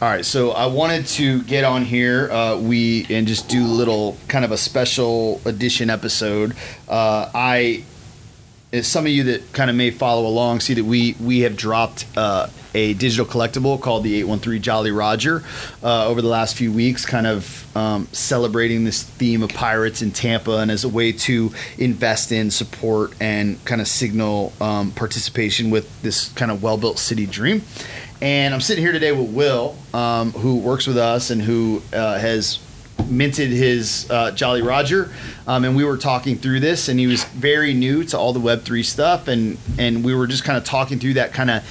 All 0.00 0.08
right, 0.08 0.24
so 0.24 0.52
I 0.52 0.66
wanted 0.66 1.08
to 1.08 1.42
get 1.42 1.64
on 1.64 1.84
here, 1.84 2.30
uh, 2.30 2.56
we 2.56 3.04
and 3.10 3.26
just 3.26 3.48
do 3.48 3.64
a 3.64 3.66
little 3.66 4.16
kind 4.28 4.44
of 4.44 4.52
a 4.52 4.56
special 4.56 5.40
edition 5.44 5.90
episode. 5.90 6.54
Uh, 6.88 7.28
I, 7.34 7.82
as 8.72 8.86
some 8.86 9.06
of 9.06 9.10
you 9.10 9.24
that 9.24 9.52
kind 9.52 9.68
of 9.68 9.74
may 9.74 9.90
follow 9.90 10.28
along, 10.28 10.60
see 10.60 10.74
that 10.74 10.84
we 10.84 11.16
we 11.20 11.40
have 11.40 11.56
dropped 11.56 12.06
uh, 12.16 12.46
a 12.74 12.94
digital 12.94 13.26
collectible 13.26 13.80
called 13.80 14.04
the 14.04 14.14
813 14.18 14.62
Jolly 14.62 14.92
Roger 14.92 15.42
uh, 15.82 16.06
over 16.06 16.22
the 16.22 16.28
last 16.28 16.56
few 16.56 16.70
weeks, 16.70 17.04
kind 17.04 17.26
of 17.26 17.76
um, 17.76 18.06
celebrating 18.12 18.84
this 18.84 19.02
theme 19.02 19.42
of 19.42 19.50
pirates 19.50 20.00
in 20.00 20.12
Tampa, 20.12 20.58
and 20.58 20.70
as 20.70 20.84
a 20.84 20.88
way 20.88 21.10
to 21.10 21.52
invest 21.76 22.30
in, 22.30 22.52
support, 22.52 23.14
and 23.20 23.64
kind 23.64 23.80
of 23.80 23.88
signal 23.88 24.52
um, 24.60 24.92
participation 24.92 25.70
with 25.70 26.02
this 26.02 26.28
kind 26.34 26.52
of 26.52 26.62
well 26.62 26.76
built 26.76 27.00
city 27.00 27.26
dream. 27.26 27.62
And 28.20 28.52
I'm 28.52 28.60
sitting 28.60 28.82
here 28.82 28.92
today 28.92 29.12
with 29.12 29.30
Will, 29.30 29.76
um, 29.94 30.32
who 30.32 30.58
works 30.58 30.88
with 30.88 30.98
us 30.98 31.30
and 31.30 31.40
who 31.40 31.82
uh, 31.92 32.18
has 32.18 32.58
minted 33.08 33.50
his 33.50 34.10
uh, 34.10 34.32
Jolly 34.32 34.60
Roger. 34.60 35.12
Um, 35.46 35.64
and 35.64 35.76
we 35.76 35.84
were 35.84 35.96
talking 35.96 36.36
through 36.36 36.60
this, 36.60 36.88
and 36.88 36.98
he 36.98 37.06
was 37.06 37.22
very 37.24 37.74
new 37.74 38.02
to 38.04 38.18
all 38.18 38.32
the 38.32 38.40
Web3 38.40 38.84
stuff. 38.84 39.28
And, 39.28 39.56
and 39.78 40.04
we 40.04 40.14
were 40.14 40.26
just 40.26 40.42
kind 40.42 40.58
of 40.58 40.64
talking 40.64 40.98
through 40.98 41.14
that 41.14 41.32
kind 41.32 41.48
of 41.48 41.64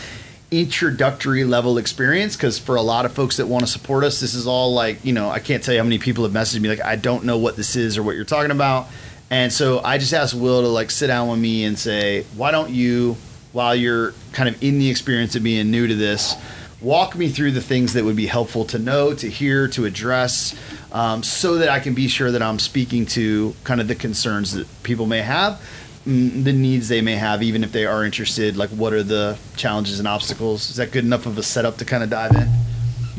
introductory 0.49 1.43
level 1.43 1.77
experience 1.77 2.37
because 2.37 2.57
for 2.57 2.77
a 2.77 2.81
lot 2.81 3.05
of 3.05 3.11
folks 3.11 3.35
that 3.37 3.47
want 3.47 3.65
to 3.65 3.71
support 3.71 4.05
us, 4.05 4.21
this 4.21 4.33
is 4.33 4.47
all 4.47 4.73
like, 4.73 5.03
you 5.03 5.11
know, 5.11 5.29
I 5.29 5.39
can't 5.39 5.61
tell 5.61 5.73
you 5.73 5.81
how 5.81 5.83
many 5.83 5.99
people 5.99 6.23
have 6.23 6.31
messaged 6.31 6.61
me 6.61 6.69
like, 6.69 6.81
I 6.81 6.95
don't 6.95 7.25
know 7.25 7.37
what 7.37 7.57
this 7.57 7.75
is 7.75 7.97
or 7.97 8.03
what 8.03 8.15
you're 8.15 8.23
talking 8.23 8.51
about. 8.51 8.87
And 9.29 9.51
so 9.51 9.79
I 9.79 9.97
just 9.97 10.13
asked 10.13 10.33
Will 10.33 10.61
to 10.61 10.69
like 10.69 10.89
sit 10.89 11.07
down 11.07 11.27
with 11.27 11.39
me 11.39 11.65
and 11.65 11.77
say, 11.77 12.23
why 12.37 12.51
don't 12.51 12.69
you 12.69 13.17
while 13.53 13.75
you're 13.75 14.13
kind 14.33 14.49
of 14.49 14.61
in 14.63 14.79
the 14.79 14.89
experience 14.89 15.35
of 15.35 15.43
being 15.43 15.71
new 15.71 15.87
to 15.87 15.95
this, 15.95 16.35
walk 16.81 17.15
me 17.15 17.29
through 17.29 17.51
the 17.51 17.61
things 17.61 17.93
that 17.93 18.03
would 18.03 18.15
be 18.15 18.27
helpful 18.27 18.65
to 18.65 18.77
know, 18.79 19.13
to 19.13 19.29
hear, 19.29 19.67
to 19.69 19.85
address, 19.85 20.55
um, 20.91 21.23
so 21.23 21.55
that 21.55 21.69
I 21.69 21.79
can 21.79 21.93
be 21.93 22.07
sure 22.07 22.31
that 22.31 22.41
I'm 22.41 22.59
speaking 22.59 23.05
to 23.07 23.55
kind 23.63 23.81
of 23.81 23.87
the 23.87 23.95
concerns 23.95 24.51
that 24.53 24.67
people 24.83 25.05
may 25.07 25.21
have, 25.21 25.59
mm, 26.05 26.43
the 26.43 26.53
needs 26.53 26.87
they 26.87 27.01
may 27.01 27.15
have, 27.15 27.41
even 27.41 27.63
if 27.63 27.71
they 27.71 27.85
are 27.85 28.05
interested. 28.05 28.57
Like, 28.57 28.69
what 28.69 28.93
are 28.93 29.03
the 29.03 29.37
challenges 29.55 29.99
and 29.99 30.07
obstacles? 30.07 30.69
Is 30.69 30.75
that 30.75 30.91
good 30.91 31.03
enough 31.03 31.25
of 31.25 31.37
a 31.37 31.43
setup 31.43 31.77
to 31.77 31.85
kind 31.85 32.03
of 32.03 32.09
dive 32.09 32.35
in? 32.35 32.47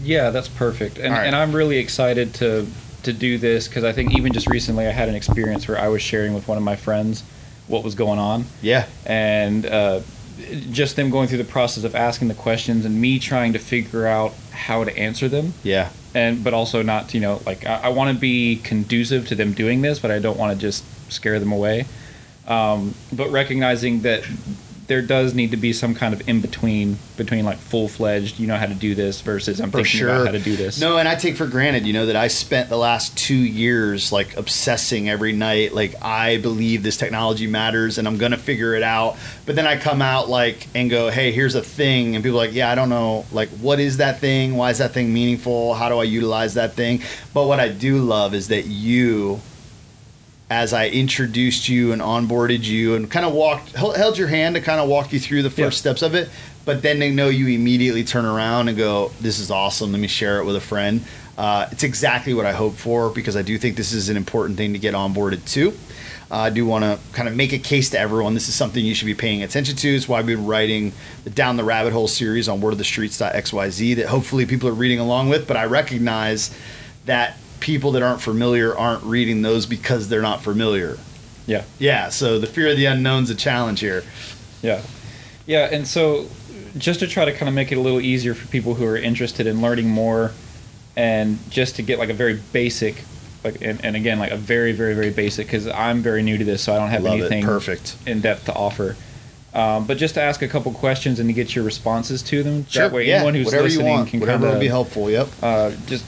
Yeah, 0.02 0.30
that's 0.30 0.48
perfect. 0.48 0.98
And, 0.98 1.12
right. 1.12 1.26
and 1.26 1.34
I'm 1.34 1.52
really 1.54 1.78
excited 1.78 2.34
to 2.34 2.66
to 3.04 3.12
do 3.12 3.38
this 3.38 3.68
because 3.68 3.84
I 3.84 3.92
think 3.92 4.16
even 4.18 4.32
just 4.32 4.48
recently 4.48 4.86
I 4.86 4.90
had 4.90 5.08
an 5.08 5.14
experience 5.14 5.68
where 5.68 5.78
I 5.78 5.86
was 5.88 6.02
sharing 6.02 6.34
with 6.34 6.48
one 6.48 6.58
of 6.58 6.64
my 6.64 6.74
friends 6.76 7.22
what 7.68 7.84
was 7.84 7.94
going 7.94 8.18
on, 8.18 8.44
Yeah. 8.60 8.86
and 9.06 9.64
uh, 9.64 10.00
just 10.70 10.96
them 10.96 11.10
going 11.10 11.28
through 11.28 11.38
the 11.38 11.44
process 11.44 11.84
of 11.84 11.94
asking 11.94 12.28
the 12.28 12.34
questions 12.34 12.84
and 12.84 13.00
me 13.00 13.18
trying 13.18 13.52
to 13.52 13.58
figure 13.58 14.06
out 14.06 14.34
how 14.52 14.84
to 14.84 14.96
answer 14.96 15.28
them. 15.28 15.54
Yeah. 15.62 15.90
and 16.14 16.42
but 16.42 16.54
also 16.54 16.82
not 16.82 17.12
you 17.14 17.20
know 17.20 17.40
like 17.44 17.66
I, 17.66 17.82
I 17.84 17.88
want 17.88 18.14
to 18.14 18.20
be 18.20 18.56
conducive 18.56 19.28
to 19.28 19.34
them 19.34 19.52
doing 19.52 19.82
this, 19.82 19.98
but 19.98 20.10
I 20.10 20.18
don't 20.18 20.38
want 20.38 20.52
to 20.52 20.58
just 20.58 20.84
scare 21.12 21.38
them 21.38 21.52
away. 21.52 21.86
Um, 22.46 22.94
but 23.12 23.30
recognizing 23.30 24.02
that 24.02 24.24
there 24.88 25.02
does 25.02 25.34
need 25.34 25.50
to 25.50 25.56
be 25.58 25.74
some 25.74 25.94
kind 25.94 26.14
of 26.14 26.26
in 26.28 26.40
between 26.40 26.98
between 27.18 27.44
like 27.44 27.58
full 27.58 27.88
fledged, 27.88 28.40
you 28.40 28.46
know 28.46 28.56
how 28.56 28.64
to 28.64 28.74
do 28.74 28.94
this 28.94 29.20
versus 29.20 29.60
I'm 29.60 29.70
for 29.70 29.78
thinking 29.78 29.98
sure 29.98 30.08
about 30.08 30.26
how 30.26 30.32
to 30.32 30.38
do 30.38 30.56
this. 30.56 30.80
No, 30.80 30.96
and 30.96 31.06
I 31.06 31.14
take 31.14 31.36
for 31.36 31.46
granted, 31.46 31.86
you 31.86 31.92
know, 31.92 32.06
that 32.06 32.16
I 32.16 32.28
spent 32.28 32.70
the 32.70 32.78
last 32.78 33.16
two 33.16 33.36
years 33.36 34.10
like 34.12 34.36
obsessing 34.38 35.10
every 35.10 35.32
night. 35.32 35.74
Like 35.74 35.94
I 36.02 36.38
believe 36.38 36.82
this 36.82 36.96
technology 36.96 37.46
matters, 37.46 37.98
and 37.98 38.08
I'm 38.08 38.16
gonna 38.16 38.38
figure 38.38 38.74
it 38.74 38.82
out. 38.82 39.18
But 39.44 39.56
then 39.56 39.66
I 39.66 39.76
come 39.76 40.00
out 40.00 40.30
like 40.30 40.66
and 40.74 40.88
go, 40.88 41.10
hey, 41.10 41.32
here's 41.32 41.54
a 41.54 41.62
thing, 41.62 42.14
and 42.14 42.24
people 42.24 42.40
are 42.40 42.46
like, 42.46 42.54
yeah, 42.54 42.70
I 42.70 42.74
don't 42.74 42.88
know, 42.88 43.26
like 43.30 43.50
what 43.50 43.80
is 43.80 43.98
that 43.98 44.20
thing? 44.20 44.56
Why 44.56 44.70
is 44.70 44.78
that 44.78 44.92
thing 44.92 45.12
meaningful? 45.12 45.74
How 45.74 45.90
do 45.90 45.98
I 45.98 46.04
utilize 46.04 46.54
that 46.54 46.72
thing? 46.72 47.02
But 47.34 47.46
what 47.46 47.60
I 47.60 47.68
do 47.68 47.98
love 47.98 48.32
is 48.32 48.48
that 48.48 48.64
you 48.64 49.40
as 50.50 50.72
I 50.72 50.88
introduced 50.88 51.68
you 51.68 51.92
and 51.92 52.00
onboarded 52.00 52.64
you 52.64 52.94
and 52.94 53.10
kind 53.10 53.26
of 53.26 53.32
walked 53.34 53.72
held 53.72 54.16
your 54.16 54.28
hand 54.28 54.54
to 54.54 54.60
kind 54.60 54.80
of 54.80 54.88
walk 54.88 55.12
you 55.12 55.20
through 55.20 55.42
the 55.42 55.50
first 55.50 55.58
Yeah. 55.84 55.92
steps 55.92 56.02
of 56.02 56.14
it 56.14 56.28
but 56.64 56.82
then 56.82 56.98
they 56.98 57.10
know 57.10 57.28
you 57.28 57.48
immediately 57.48 58.02
turn 58.04 58.24
around 58.24 58.68
and 58.68 58.76
go 58.78 59.10
this 59.20 59.38
is 59.38 59.50
awesome 59.50 59.92
let 59.92 60.00
me 60.00 60.08
share 60.08 60.40
it 60.40 60.44
with 60.44 60.56
a 60.56 60.60
friend 60.60 61.02
uh, 61.36 61.68
it's 61.70 61.84
exactly 61.84 62.34
what 62.34 62.46
I 62.46 62.52
hope 62.52 62.74
for 62.74 63.10
because 63.10 63.36
I 63.36 63.42
do 63.42 63.58
think 63.58 63.76
this 63.76 63.92
is 63.92 64.08
an 64.08 64.16
important 64.16 64.56
thing 64.56 64.72
to 64.72 64.78
get 64.78 64.94
onboarded 64.94 65.44
to 65.52 65.72
uh, 66.30 66.36
I 66.36 66.50
do 66.50 66.66
want 66.66 66.84
to 66.84 66.98
kind 67.12 67.26
of 67.28 67.34
make 67.36 67.54
a 67.54 67.58
case 67.58 67.88
to 67.90 67.98
everyone. 67.98 68.34
This 68.34 68.50
is 68.50 68.54
something 68.54 68.84
you 68.84 68.94
should 68.94 69.06
be 69.06 69.14
paying 69.14 69.42
attention 69.42 69.76
to. 69.76 69.88
It's 69.88 70.06
why 70.06 70.18
I've 70.18 70.26
been 70.26 70.44
writing 70.44 70.92
the 71.24 71.30
Down 71.30 71.56
the 71.56 71.64
Rabbit 71.64 71.94
Hole 71.94 72.06
series 72.06 72.50
on 72.50 72.60
Word 72.60 72.72
of 72.72 72.78
the 72.78 72.84
wordofthestreets.xyz 72.84 73.96
that 73.96 74.08
hopefully 74.08 74.44
people 74.44 74.68
are 74.68 74.74
reading 74.74 74.98
along 74.98 75.30
with. 75.30 75.48
But 75.48 75.56
I 75.56 75.64
recognize 75.64 76.54
that 77.06 77.38
people 77.60 77.92
that 77.92 78.02
aren't 78.02 78.20
familiar 78.20 78.76
aren't 78.76 79.02
reading 79.04 79.42
those 79.42 79.66
because 79.66 80.08
they're 80.08 80.22
not 80.22 80.42
familiar. 80.42 80.98
Yeah, 81.46 81.64
Yeah, 81.78 82.10
so 82.10 82.38
the 82.38 82.46
fear 82.46 82.68
of 82.68 82.76
the 82.76 82.84
unknown's 82.84 83.30
a 83.30 83.34
challenge 83.34 83.80
here. 83.80 84.04
yeah, 84.62 84.82
yeah. 85.46 85.68
And 85.72 85.86
so 85.86 86.26
just 86.76 87.00
to 87.00 87.06
try 87.06 87.24
to 87.24 87.32
kind 87.32 87.48
of 87.48 87.54
make 87.54 87.72
it 87.72 87.76
a 87.78 87.80
little 87.80 88.00
easier 88.02 88.34
for 88.34 88.46
people 88.48 88.74
who 88.74 88.84
are 88.84 88.98
interested 88.98 89.46
in 89.46 89.62
learning 89.62 89.88
more, 89.88 90.32
and 90.96 91.38
just 91.50 91.76
to 91.76 91.82
get 91.82 91.98
like 91.98 92.10
a 92.10 92.14
very 92.14 92.38
basic. 92.52 93.02
Like 93.44 93.62
and, 93.62 93.82
and 93.84 93.94
again, 93.96 94.18
like 94.18 94.32
a 94.32 94.36
very, 94.36 94.72
very, 94.72 94.94
very 94.94 95.10
basic 95.10 95.46
because 95.46 95.66
I'm 95.68 96.02
very 96.02 96.22
new 96.22 96.36
to 96.36 96.44
this, 96.44 96.60
so 96.60 96.74
I 96.74 96.78
don't 96.78 96.90
have 96.90 97.04
Love 97.04 97.20
anything 97.20 97.44
it. 97.44 97.46
Perfect. 97.46 97.96
in 98.04 98.20
depth 98.20 98.44
to 98.46 98.52
offer. 98.54 98.96
Um, 99.54 99.86
but 99.86 99.96
just 99.96 100.14
to 100.14 100.20
ask 100.20 100.42
a 100.42 100.48
couple 100.48 100.72
questions 100.72 101.20
and 101.20 101.28
to 101.28 101.32
get 101.32 101.54
your 101.54 101.64
responses 101.64 102.20
to 102.24 102.42
them. 102.42 102.66
Sure. 102.66 102.82
That 102.82 102.92
way, 102.94 103.06
yeah, 103.06 103.16
anyone 103.16 103.34
who's 103.34 103.46
whatever 103.46 103.68
you 103.68 103.78
listening 103.78 104.06
can 104.06 104.20
whatever 104.20 104.42
kind 104.42 104.54
will 104.54 104.60
be 104.60 104.68
helpful. 104.68 105.08
Yep. 105.10 105.28
uh, 105.42 105.70
just 105.86 106.04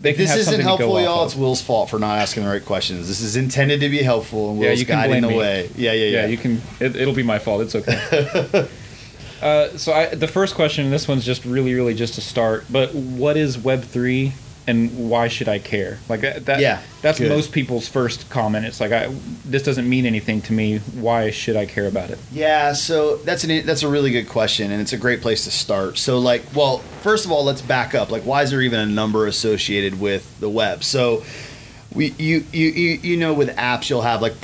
they 0.00 0.12
can 0.12 0.22
this 0.22 0.36
isn't 0.36 0.60
helpful, 0.60 1.00
y'all, 1.00 1.20
off 1.20 1.26
it's. 1.28 1.36
Will's 1.36 1.62
fault 1.62 1.90
for 1.90 1.98
not 1.98 2.18
asking 2.18 2.44
the 2.44 2.50
right 2.50 2.64
questions. 2.64 3.08
This 3.08 3.20
is 3.20 3.36
intended 3.36 3.80
to 3.80 3.88
be 3.88 4.02
helpful, 4.02 4.50
and 4.50 4.60
Yeah, 4.60 4.72
you 4.72 4.84
can 4.84 4.96
guiding 4.96 5.22
the 5.22 5.28
me. 5.28 5.36
way. 5.38 5.70
Yeah, 5.76 5.92
yeah, 5.92 6.04
yeah. 6.04 6.20
Yeah, 6.20 6.26
you 6.26 6.36
can. 6.38 6.60
It, 6.80 6.96
it'll 6.96 7.14
be 7.14 7.22
my 7.22 7.38
fault. 7.38 7.62
It's 7.62 7.74
okay. 7.74 8.68
uh, 9.42 9.68
so 9.76 9.92
I, 9.92 10.14
the 10.14 10.28
first 10.28 10.54
question, 10.54 10.90
this 10.90 11.08
one's 11.08 11.24
just 11.24 11.44
really, 11.44 11.74
really 11.74 11.94
just 11.94 12.14
to 12.14 12.20
start. 12.20 12.66
But 12.70 12.94
what 12.94 13.36
is 13.36 13.58
Web 13.58 13.82
three, 13.82 14.32
and 14.66 15.08
why 15.08 15.28
should 15.28 15.48
I 15.48 15.58
care? 15.58 15.98
Like 16.08 16.22
that. 16.22 16.46
that 16.46 16.60
Yeah, 16.60 16.82
that's 17.02 17.18
good. 17.18 17.28
most 17.28 17.52
people's 17.52 17.88
first 17.88 18.28
comment. 18.30 18.66
It's 18.66 18.80
like, 18.80 18.92
I, 18.92 19.14
this 19.44 19.62
doesn't 19.62 19.88
mean 19.88 20.06
anything 20.06 20.42
to 20.42 20.52
me. 20.52 20.78
Why 20.78 21.30
should 21.30 21.56
I 21.56 21.66
care 21.66 21.86
about 21.86 22.10
it? 22.10 22.18
Yeah, 22.32 22.72
so 22.72 23.16
that's 23.18 23.44
an 23.44 23.64
that's 23.64 23.82
a 23.82 23.88
really 23.88 24.10
good 24.10 24.28
question, 24.28 24.72
and 24.72 24.80
it's 24.80 24.92
a 24.92 24.98
great 24.98 25.22
place 25.22 25.44
to 25.44 25.50
start. 25.50 25.98
So, 25.98 26.18
like, 26.18 26.42
well, 26.54 26.78
first 27.02 27.24
of 27.24 27.32
all, 27.32 27.44
let's 27.44 27.62
back 27.62 27.94
up. 27.94 28.10
Like, 28.10 28.22
why 28.22 28.42
is 28.42 28.50
there 28.50 28.60
even 28.60 28.80
a 28.80 28.86
number 28.86 29.26
associated 29.26 30.00
with 30.00 30.40
the 30.40 30.48
web? 30.48 30.82
So, 30.82 31.24
we 31.94 32.12
you 32.18 32.44
you 32.52 32.68
you, 32.68 32.90
you 33.02 33.16
know, 33.16 33.34
with 33.34 33.54
apps, 33.56 33.88
you'll 33.88 34.02
have 34.02 34.20
like 34.20 34.34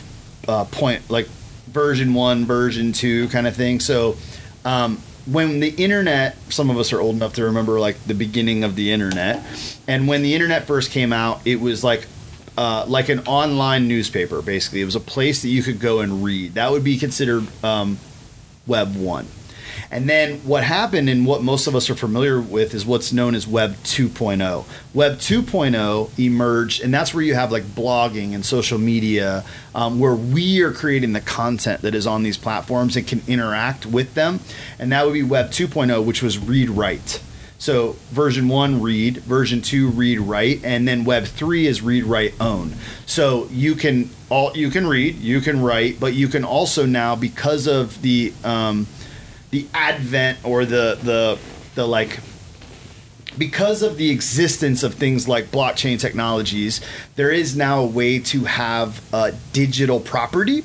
uh, 0.46 0.64
point 0.66 1.10
like 1.10 1.26
version 1.66 2.14
one, 2.14 2.44
version 2.44 2.92
two 2.92 3.28
kind 3.28 3.46
of 3.46 3.56
thing. 3.56 3.80
So, 3.80 4.16
um, 4.64 5.00
when 5.26 5.60
the 5.60 5.70
internet, 5.70 6.36
some 6.48 6.70
of 6.70 6.78
us 6.78 6.92
are 6.92 7.00
old 7.00 7.16
enough 7.16 7.34
to 7.34 7.44
remember 7.44 7.78
like 7.78 8.02
the 8.04 8.14
beginning 8.14 8.64
of 8.64 8.74
the 8.74 8.92
internet, 8.92 9.44
and 9.86 10.08
when 10.08 10.22
the 10.22 10.34
internet 10.34 10.66
first 10.66 10.90
came 10.90 11.12
out, 11.12 11.40
it 11.44 11.60
was 11.60 11.84
like 11.84 12.06
uh, 12.56 12.84
like 12.88 13.08
an 13.08 13.20
online 13.20 13.88
newspaper. 13.88 14.42
Basically, 14.42 14.82
it 14.82 14.84
was 14.84 14.96
a 14.96 15.00
place 15.00 15.42
that 15.42 15.48
you 15.48 15.62
could 15.62 15.80
go 15.80 16.00
and 16.00 16.24
read. 16.24 16.54
That 16.54 16.70
would 16.70 16.84
be 16.84 16.98
considered 16.98 17.46
um, 17.64 17.98
Web 18.66 18.96
one. 18.96 19.26
And 19.92 20.08
then 20.08 20.38
what 20.38 20.64
happened, 20.64 21.10
and 21.10 21.26
what 21.26 21.42
most 21.42 21.66
of 21.66 21.76
us 21.76 21.90
are 21.90 21.94
familiar 21.94 22.40
with, 22.40 22.72
is 22.72 22.86
what's 22.86 23.12
known 23.12 23.34
as 23.34 23.46
Web 23.46 23.76
2.0. 23.84 24.64
Web 24.94 25.18
2.0 25.18 26.18
emerged, 26.18 26.82
and 26.82 26.94
that's 26.94 27.12
where 27.12 27.22
you 27.22 27.34
have 27.34 27.52
like 27.52 27.64
blogging 27.64 28.34
and 28.34 28.44
social 28.44 28.78
media, 28.78 29.44
um, 29.74 30.00
where 30.00 30.14
we 30.14 30.62
are 30.62 30.72
creating 30.72 31.12
the 31.12 31.20
content 31.20 31.82
that 31.82 31.94
is 31.94 32.06
on 32.06 32.22
these 32.22 32.38
platforms 32.38 32.96
and 32.96 33.06
can 33.06 33.20
interact 33.28 33.84
with 33.84 34.14
them. 34.14 34.40
And 34.78 34.90
that 34.92 35.04
would 35.04 35.12
be 35.12 35.22
Web 35.22 35.50
2.0, 35.50 36.02
which 36.06 36.22
was 36.22 36.38
read 36.38 36.70
write. 36.70 37.20
So 37.58 37.96
version 38.10 38.48
one, 38.48 38.82
read. 38.82 39.18
Version 39.18 39.62
two, 39.62 39.88
read 39.90 40.18
write, 40.18 40.64
and 40.64 40.88
then 40.88 41.04
Web 41.04 41.26
three 41.26 41.68
is 41.68 41.80
read 41.80 42.02
write 42.02 42.34
own. 42.40 42.74
So 43.06 43.46
you 43.52 43.76
can 43.76 44.10
all 44.30 44.56
you 44.56 44.68
can 44.68 44.84
read, 44.84 45.18
you 45.18 45.40
can 45.40 45.62
write, 45.62 46.00
but 46.00 46.12
you 46.12 46.26
can 46.26 46.44
also 46.44 46.86
now 46.86 47.14
because 47.14 47.68
of 47.68 48.02
the 48.02 48.32
um, 48.42 48.88
the 49.52 49.66
advent 49.72 50.38
or 50.42 50.64
the 50.64 50.98
the 51.02 51.38
the 51.76 51.86
like 51.86 52.18
because 53.38 53.82
of 53.82 53.96
the 53.96 54.10
existence 54.10 54.82
of 54.82 54.94
things 54.94 55.28
like 55.28 55.46
blockchain 55.46 55.98
technologies, 55.98 56.80
there 57.16 57.30
is 57.30 57.56
now 57.56 57.80
a 57.80 57.86
way 57.86 58.18
to 58.18 58.44
have 58.44 59.02
a 59.14 59.32
digital 59.52 60.00
property. 60.00 60.64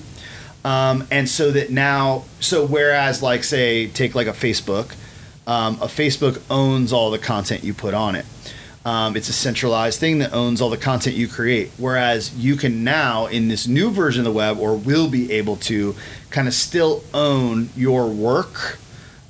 Um, 0.65 1.07
and 1.09 1.29
so 1.29 1.51
that 1.51 1.69
now, 1.69 2.25
so 2.41 2.65
whereas, 2.65 3.23
like, 3.23 3.45
say, 3.45 3.87
take 3.87 4.15
like 4.15 4.27
a 4.27 4.33
Facebook, 4.33 4.95
um, 5.45 5.75
a 5.75 5.85
Facebook 5.85 6.41
owns 6.49 6.91
all 6.91 7.09
the 7.09 7.19
content 7.19 7.63
you 7.63 7.73
put 7.73 7.93
on 7.93 8.15
it. 8.15 8.25
Um, 8.87 9.17
it's 9.17 9.27
a 9.27 9.33
centralized 9.33 9.99
thing 9.99 10.19
that 10.19 10.31
owns 10.31 10.61
all 10.61 10.69
the 10.69 10.77
content 10.77 11.17
you 11.17 11.27
create. 11.27 11.71
Whereas 11.77 12.33
you 12.35 12.55
can 12.55 12.85
now, 12.85 13.25
in 13.25 13.49
this 13.49 13.67
new 13.67 13.91
version 13.91 14.21
of 14.21 14.25
the 14.25 14.31
web, 14.31 14.57
or 14.59 14.77
will 14.77 15.09
be 15.09 15.29
able 15.33 15.57
to, 15.57 15.93
kind 16.29 16.47
of 16.47 16.53
still 16.53 17.03
own 17.13 17.69
your 17.75 18.07
work 18.07 18.77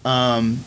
um, 0.05 0.59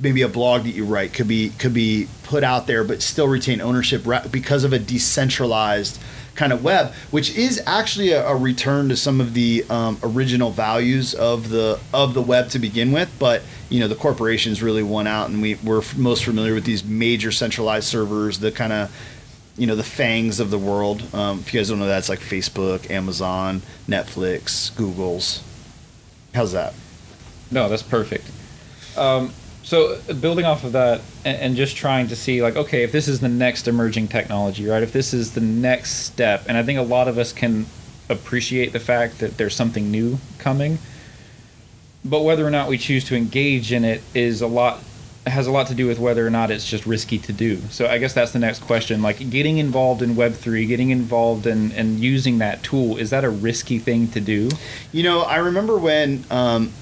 maybe 0.00 0.22
a 0.22 0.28
blog 0.28 0.62
that 0.62 0.70
you 0.70 0.84
write 0.86 1.12
could 1.12 1.28
be 1.28 1.50
could 1.50 1.74
be 1.74 2.08
put 2.22 2.42
out 2.42 2.66
there, 2.66 2.82
but 2.82 3.02
still 3.02 3.28
retain 3.28 3.60
ownership 3.60 4.04
because 4.30 4.64
of 4.64 4.72
a 4.72 4.78
decentralized 4.78 6.00
kind 6.34 6.52
of 6.52 6.64
web, 6.64 6.92
which 7.10 7.36
is 7.36 7.62
actually 7.66 8.12
a, 8.12 8.26
a 8.26 8.36
return 8.36 8.88
to 8.88 8.96
some 8.96 9.20
of 9.20 9.34
the 9.34 9.64
um, 9.68 9.98
original 10.02 10.50
values 10.50 11.14
of 11.14 11.50
the 11.50 11.78
of 11.92 12.14
the 12.14 12.22
web 12.22 12.48
to 12.50 12.58
begin 12.58 12.92
with. 12.92 13.10
But 13.18 13.42
you 13.70 13.80
know, 13.80 13.88
the 13.88 13.94
corporations 13.94 14.62
really 14.62 14.82
won 14.82 15.06
out, 15.06 15.30
and 15.30 15.40
we 15.40 15.54
we're 15.54 15.82
most 15.96 16.24
familiar 16.24 16.54
with 16.54 16.64
these 16.64 16.84
major 16.84 17.32
centralized 17.32 17.86
servers, 17.86 18.40
the 18.40 18.52
kind 18.52 18.72
of 18.72 18.94
you 19.56 19.66
know 19.66 19.76
the 19.76 19.82
FAANGs 19.82 20.40
of 20.40 20.50
the 20.50 20.58
world. 20.58 21.02
Um, 21.14 21.38
if 21.38 21.54
you 21.54 21.60
guys 21.60 21.68
don't 21.70 21.78
know 21.78 21.86
that, 21.86 21.98
it's 21.98 22.08
like 22.08 22.20
Facebook, 22.20 22.90
Amazon, 22.90 23.62
Netflix, 23.88 24.76
Google's. 24.76 25.42
How's 26.34 26.52
that? 26.52 26.74
No, 27.50 27.68
that's 27.68 27.82
perfect. 27.82 28.30
Um, 28.96 29.32
so 29.62 30.00
uh, 30.08 30.14
building 30.14 30.44
off 30.44 30.64
of 30.64 30.72
that 30.72 31.00
and, 31.24 31.36
and 31.38 31.56
just 31.56 31.76
trying 31.76 32.08
to 32.08 32.16
see 32.16 32.42
like 32.42 32.56
okay 32.56 32.82
if 32.82 32.90
this 32.90 33.06
is 33.06 33.20
the 33.20 33.28
next 33.28 33.68
emerging 33.68 34.08
technology 34.08 34.66
right 34.66 34.82
if 34.82 34.92
this 34.92 35.14
is 35.14 35.34
the 35.34 35.40
next 35.40 36.06
step 36.06 36.44
and 36.48 36.56
i 36.56 36.62
think 36.62 36.78
a 36.78 36.82
lot 36.82 37.06
of 37.06 37.18
us 37.18 37.32
can 37.32 37.66
appreciate 38.08 38.72
the 38.72 38.80
fact 38.80 39.20
that 39.20 39.36
there's 39.36 39.54
something 39.54 39.90
new 39.90 40.18
coming 40.38 40.78
but 42.04 42.22
whether 42.22 42.46
or 42.46 42.50
not 42.50 42.68
we 42.68 42.78
choose 42.78 43.04
to 43.04 43.16
engage 43.16 43.72
in 43.72 43.84
it 43.84 44.02
is 44.14 44.40
a 44.40 44.46
lot 44.46 44.80
has 45.26 45.46
a 45.46 45.50
lot 45.50 45.66
to 45.66 45.74
do 45.74 45.86
with 45.86 45.98
whether 45.98 46.26
or 46.26 46.30
not 46.30 46.50
it's 46.50 46.68
just 46.68 46.86
risky 46.86 47.18
to 47.18 47.32
do. 47.32 47.58
So 47.70 47.86
i 47.86 47.98
guess 47.98 48.14
that's 48.14 48.32
the 48.32 48.38
next 48.38 48.60
question. 48.60 49.02
Like 49.02 49.30
getting 49.30 49.58
involved 49.58 50.02
in 50.02 50.14
web3 50.14 50.66
getting 50.66 50.90
involved 50.90 51.46
in 51.46 51.72
and 51.72 52.00
using 52.00 52.38
that 52.38 52.62
tool 52.62 52.96
is 52.96 53.10
that 53.10 53.24
a 53.24 53.30
risky 53.30 53.78
thing 53.78 54.08
to 54.08 54.20
do? 54.20 54.48
You 54.92 55.02
know, 55.02 55.20
I 55.20 55.36
remember 55.36 55.76
when, 55.78 56.24
um, 56.30 56.72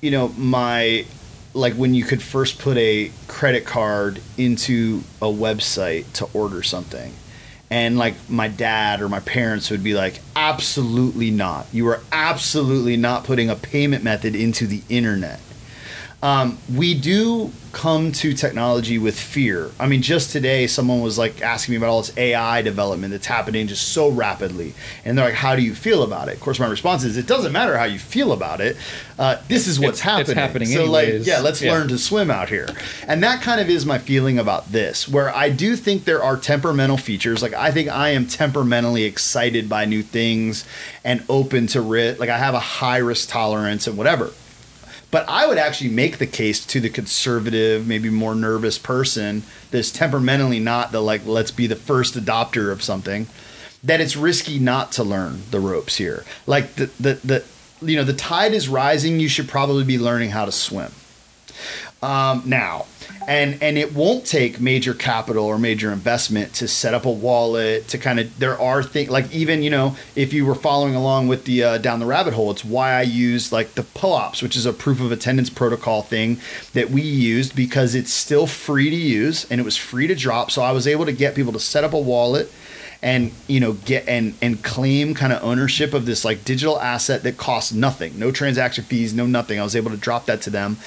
you 0.00 0.10
know, 0.10 0.28
my 0.36 1.06
like 1.54 1.72
when 1.74 1.94
you 1.94 2.04
could 2.04 2.22
first 2.22 2.58
put 2.58 2.76
a 2.76 3.10
credit 3.28 3.64
card 3.64 4.20
into 4.36 5.02
a 5.22 5.26
website 5.26 6.10
to 6.12 6.28
order 6.34 6.62
something. 6.62 7.14
And 7.70 7.98
like 7.98 8.14
my 8.28 8.48
dad 8.48 9.00
or 9.00 9.08
my 9.08 9.20
parents 9.20 9.70
would 9.70 9.82
be 9.82 9.94
like, 9.94 10.20
absolutely 10.36 11.30
not. 11.30 11.66
You 11.72 11.88
are 11.88 12.00
absolutely 12.12 12.96
not 12.96 13.24
putting 13.24 13.50
a 13.50 13.56
payment 13.56 14.04
method 14.04 14.36
into 14.36 14.66
the 14.66 14.82
internet. 14.88 15.40
Um, 16.26 16.58
we 16.74 16.94
do 16.94 17.52
come 17.70 18.10
to 18.10 18.32
technology 18.32 18.98
with 18.98 19.16
fear. 19.20 19.70
I 19.78 19.86
mean, 19.86 20.02
just 20.02 20.32
today, 20.32 20.66
someone 20.66 21.00
was 21.00 21.16
like 21.18 21.40
asking 21.40 21.72
me 21.72 21.76
about 21.76 21.88
all 21.90 22.02
this 22.02 22.16
AI 22.16 22.62
development 22.62 23.12
that's 23.12 23.26
happening 23.26 23.68
just 23.68 23.90
so 23.90 24.08
rapidly, 24.08 24.74
and 25.04 25.16
they're 25.16 25.26
like, 25.26 25.34
"How 25.34 25.54
do 25.54 25.62
you 25.62 25.72
feel 25.72 26.02
about 26.02 26.26
it?" 26.28 26.34
Of 26.34 26.40
course, 26.40 26.58
my 26.58 26.66
response 26.66 27.04
is, 27.04 27.16
"It 27.16 27.28
doesn't 27.28 27.52
matter 27.52 27.78
how 27.78 27.84
you 27.84 28.00
feel 28.00 28.32
about 28.32 28.60
it. 28.60 28.76
Uh, 29.20 29.36
this 29.46 29.68
is 29.68 29.78
what's 29.78 30.00
It's- 30.00 30.00
happening. 30.00 30.30
it's 30.32 30.40
happening 30.40 30.68
so, 30.72 30.84
like, 30.86 31.14
yeah, 31.26 31.38
let's 31.38 31.62
Yeah. 31.62 31.74
learn 31.74 31.86
to 31.88 31.98
swim 31.98 32.28
out 32.28 32.48
here." 32.48 32.68
And 33.06 33.22
that 33.22 33.40
kind 33.40 33.60
of 33.60 33.70
is 33.70 33.86
my 33.86 33.98
feeling 33.98 34.36
about 34.36 34.72
this, 34.72 35.06
where 35.06 35.32
I 35.32 35.48
do 35.50 35.76
think 35.76 36.06
there 36.06 36.24
are 36.24 36.36
temperamental 36.36 36.96
features. 36.96 37.40
Like, 37.40 37.54
I 37.54 37.70
think 37.70 37.88
I 37.88 38.08
am 38.08 38.26
temperamentally 38.26 39.04
excited 39.04 39.68
by 39.68 39.84
new 39.84 40.02
things 40.02 40.64
and 41.04 41.22
open 41.28 41.68
to 41.68 41.80
risk. 41.80 42.18
Like, 42.18 42.30
I 42.30 42.38
have 42.38 42.54
a 42.54 42.58
high 42.82 42.98
risk 42.98 43.28
tolerance 43.28 43.86
and 43.86 43.96
whatever. 43.96 44.30
But 45.16 45.30
I 45.30 45.46
would 45.46 45.56
actually 45.56 45.88
make 45.88 46.18
the 46.18 46.26
case 46.26 46.66
to 46.66 46.78
the 46.78 46.90
conservative, 46.90 47.86
maybe 47.86 48.10
more 48.10 48.34
nervous 48.34 48.76
person 48.76 49.44
that's 49.70 49.90
temperamentally 49.90 50.60
not 50.60 50.92
the 50.92 51.00
like, 51.00 51.24
let's 51.24 51.50
be 51.50 51.66
the 51.66 51.74
first 51.74 52.16
adopter 52.16 52.70
of 52.70 52.82
something, 52.82 53.26
that 53.82 54.02
it's 54.02 54.14
risky 54.14 54.58
not 54.58 54.92
to 54.92 55.02
learn 55.02 55.40
the 55.50 55.58
ropes 55.58 55.96
here. 55.96 56.26
Like 56.46 56.74
the 56.74 56.90
the, 57.00 57.14
the 57.24 57.44
you 57.80 57.96
know, 57.96 58.04
the 58.04 58.12
tide 58.12 58.52
is 58.52 58.68
rising, 58.68 59.18
you 59.18 59.28
should 59.30 59.48
probably 59.48 59.84
be 59.84 59.98
learning 59.98 60.32
how 60.32 60.44
to 60.44 60.52
swim. 60.52 60.92
Um, 62.02 62.42
now, 62.44 62.84
and 63.26 63.60
and 63.60 63.76
it 63.76 63.92
won't 63.92 64.24
take 64.24 64.60
major 64.60 64.94
capital 64.94 65.44
or 65.44 65.58
major 65.58 65.92
investment 65.92 66.54
to 66.54 66.68
set 66.68 66.94
up 66.94 67.04
a 67.04 67.10
wallet 67.10 67.88
to 67.88 67.98
kind 67.98 68.20
of 68.20 68.38
there 68.38 68.58
are 68.60 68.82
things 68.82 69.10
like 69.10 69.30
even 69.32 69.62
you 69.62 69.70
know 69.70 69.96
if 70.14 70.32
you 70.32 70.46
were 70.46 70.54
following 70.54 70.94
along 70.94 71.26
with 71.26 71.44
the 71.44 71.62
uh, 71.62 71.78
down 71.78 71.98
the 71.98 72.06
rabbit 72.06 72.34
hole 72.34 72.50
it's 72.50 72.64
why 72.64 72.92
i 72.92 73.02
used 73.02 73.50
like 73.50 73.74
the 73.74 73.82
POAPs 73.82 74.42
which 74.42 74.56
is 74.56 74.64
a 74.64 74.72
proof 74.72 75.00
of 75.00 75.10
attendance 75.10 75.50
protocol 75.50 76.02
thing 76.02 76.38
that 76.72 76.90
we 76.90 77.02
used 77.02 77.56
because 77.56 77.94
it's 77.94 78.12
still 78.12 78.46
free 78.46 78.90
to 78.90 78.96
use 78.96 79.44
and 79.50 79.60
it 79.60 79.64
was 79.64 79.76
free 79.76 80.06
to 80.06 80.14
drop. 80.14 80.50
So 80.50 80.62
i 80.62 80.72
was 80.72 80.86
able 80.86 81.04
to 81.06 81.12
get 81.12 81.34
people 81.34 81.52
to 81.52 81.60
set 81.60 81.84
up 81.84 81.92
a 81.92 81.98
wallet 81.98 82.50
and 83.02 83.32
you 83.46 83.60
know 83.60 83.74
get 83.74 84.08
and 84.08 84.34
and 84.40 84.62
claim 84.64 85.14
kind 85.14 85.32
of 85.32 85.42
ownership 85.42 85.92
of 85.92 86.06
this 86.06 86.24
like 86.24 86.44
digital 86.44 86.80
asset 86.80 87.22
that 87.24 87.36
costs 87.36 87.72
nothing. 87.72 88.18
No 88.18 88.30
transaction 88.30 88.84
fees 88.84 89.12
no 89.12 89.26
nothing. 89.26 89.60
I 89.60 89.62
was 89.62 89.76
able 89.76 89.90
to 89.90 89.96
drop 89.96 90.26
that 90.26 90.40
to 90.42 90.50
them 90.50 90.78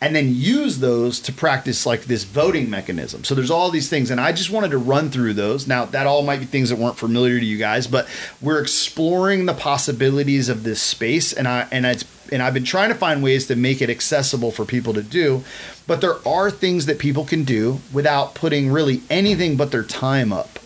and 0.00 0.14
then 0.14 0.34
use 0.34 0.78
those 0.80 1.20
to 1.20 1.32
practice 1.32 1.86
like 1.86 2.04
this 2.04 2.24
voting 2.24 2.68
mechanism 2.68 3.24
so 3.24 3.34
there's 3.34 3.50
all 3.50 3.70
these 3.70 3.88
things 3.88 4.10
and 4.10 4.20
i 4.20 4.32
just 4.32 4.50
wanted 4.50 4.70
to 4.70 4.78
run 4.78 5.10
through 5.10 5.32
those 5.32 5.66
now 5.66 5.84
that 5.84 6.06
all 6.06 6.22
might 6.22 6.40
be 6.40 6.46
things 6.46 6.70
that 6.70 6.78
weren't 6.78 6.98
familiar 6.98 7.38
to 7.38 7.44
you 7.44 7.56
guys 7.56 7.86
but 7.86 8.06
we're 8.40 8.60
exploring 8.60 9.46
the 9.46 9.54
possibilities 9.54 10.48
of 10.48 10.62
this 10.64 10.82
space 10.82 11.32
and 11.32 11.48
i 11.48 11.66
and 11.70 11.86
it's 11.86 12.04
and 12.32 12.42
I've 12.42 12.54
been 12.54 12.64
trying 12.64 12.88
to 12.88 12.94
find 12.94 13.22
ways 13.22 13.46
to 13.46 13.56
make 13.56 13.80
it 13.80 13.90
accessible 13.90 14.50
for 14.50 14.64
people 14.64 14.94
to 14.94 15.02
do, 15.02 15.44
but 15.86 16.00
there 16.00 16.26
are 16.26 16.50
things 16.50 16.86
that 16.86 16.98
people 16.98 17.24
can 17.24 17.44
do 17.44 17.80
without 17.92 18.34
putting 18.34 18.70
really 18.70 19.02
anything 19.08 19.56
but 19.56 19.70
their 19.70 19.84
time 19.84 20.32
up. 20.32 20.58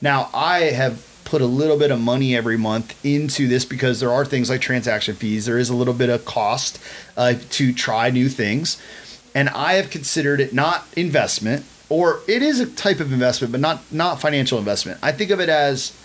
Now, 0.00 0.30
I 0.32 0.60
have 0.70 1.04
put 1.30 1.40
a 1.40 1.46
little 1.46 1.78
bit 1.78 1.92
of 1.92 2.00
money 2.00 2.34
every 2.34 2.58
month 2.58 2.92
into 3.04 3.46
this 3.46 3.64
because 3.64 4.00
there 4.00 4.10
are 4.10 4.24
things 4.24 4.50
like 4.50 4.60
transaction 4.60 5.14
fees. 5.14 5.46
There 5.46 5.58
is 5.58 5.70
a 5.70 5.74
little 5.76 5.94
bit 5.94 6.10
of 6.10 6.24
cost 6.24 6.80
uh, 7.16 7.34
to 7.50 7.72
try 7.72 8.10
new 8.10 8.28
things. 8.28 8.82
And 9.32 9.48
I 9.50 9.74
have 9.74 9.90
considered 9.90 10.40
it 10.40 10.52
not 10.52 10.84
investment, 10.96 11.64
or 11.88 12.18
it 12.26 12.42
is 12.42 12.58
a 12.58 12.66
type 12.66 12.98
of 12.98 13.12
investment, 13.12 13.52
but 13.52 13.60
not 13.60 13.80
not 13.92 14.20
financial 14.20 14.58
investment. 14.58 14.98
I 15.02 15.12
think 15.12 15.30
of 15.30 15.38
it 15.38 15.48
as 15.48 15.96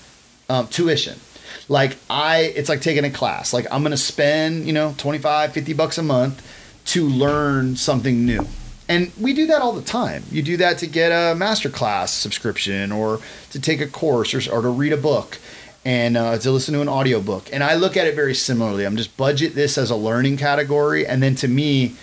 um, 0.48 0.68
tuition. 0.68 1.20
Like 1.68 1.98
I, 2.08 2.54
it's 2.56 2.70
like 2.70 2.82
taking 2.82 3.04
a 3.04 3.10
class. 3.10 3.52
Like 3.52 3.66
I'm 3.72 3.82
going 3.82 3.92
to 3.92 3.98
spend, 3.98 4.68
you 4.68 4.74
know, 4.74 4.94
25, 5.00 5.54
50 5.54 5.74
bucks 5.74 5.98
a 5.98 6.04
month 6.04 6.46
to 6.86 7.08
learn 7.08 7.76
something 7.76 8.28
new. 8.28 8.46
And 8.88 9.12
we 9.20 9.34
do 9.34 9.48
that 9.48 9.62
all 9.62 9.74
the 9.74 9.82
time. 9.82 10.24
You 10.30 10.44
do 10.44 10.58
that 10.58 10.78
to 10.80 10.88
get 10.88 11.12
a 11.12 11.36
masterclass 11.36 12.10
subscription 12.10 12.92
or 12.92 13.20
to 13.50 13.60
take 13.60 13.82
a 13.82 13.88
course 13.88 14.34
or, 14.34 14.54
or 14.54 14.62
to 14.62 14.70
read 14.70 14.94
a 14.94 14.98
book 14.98 15.40
and 15.84 16.18
uh, 16.18 16.38
to 16.38 16.52
listen 16.52 16.74
to 16.74 16.82
an 16.82 16.90
audiobook. 16.90 17.52
And 17.52 17.64
I 17.64 17.76
look 17.76 17.98
at 17.98 18.08
it 18.08 18.16
very 18.16 18.36
similarly. 18.36 18.86
I'm 18.86 18.98
just 18.98 19.16
budget 19.18 19.56
this 19.56 19.78
as 19.78 19.90
a 19.90 19.96
learning 19.96 20.38
category. 20.38 21.06
And 21.06 21.22
then 21.22 21.36
to 21.36 21.48
me, 21.48 21.96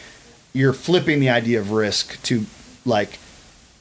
you're 0.52 0.72
flipping 0.72 1.20
the 1.20 1.30
idea 1.30 1.60
of 1.60 1.70
risk 1.70 2.20
to 2.24 2.46
like 2.84 3.18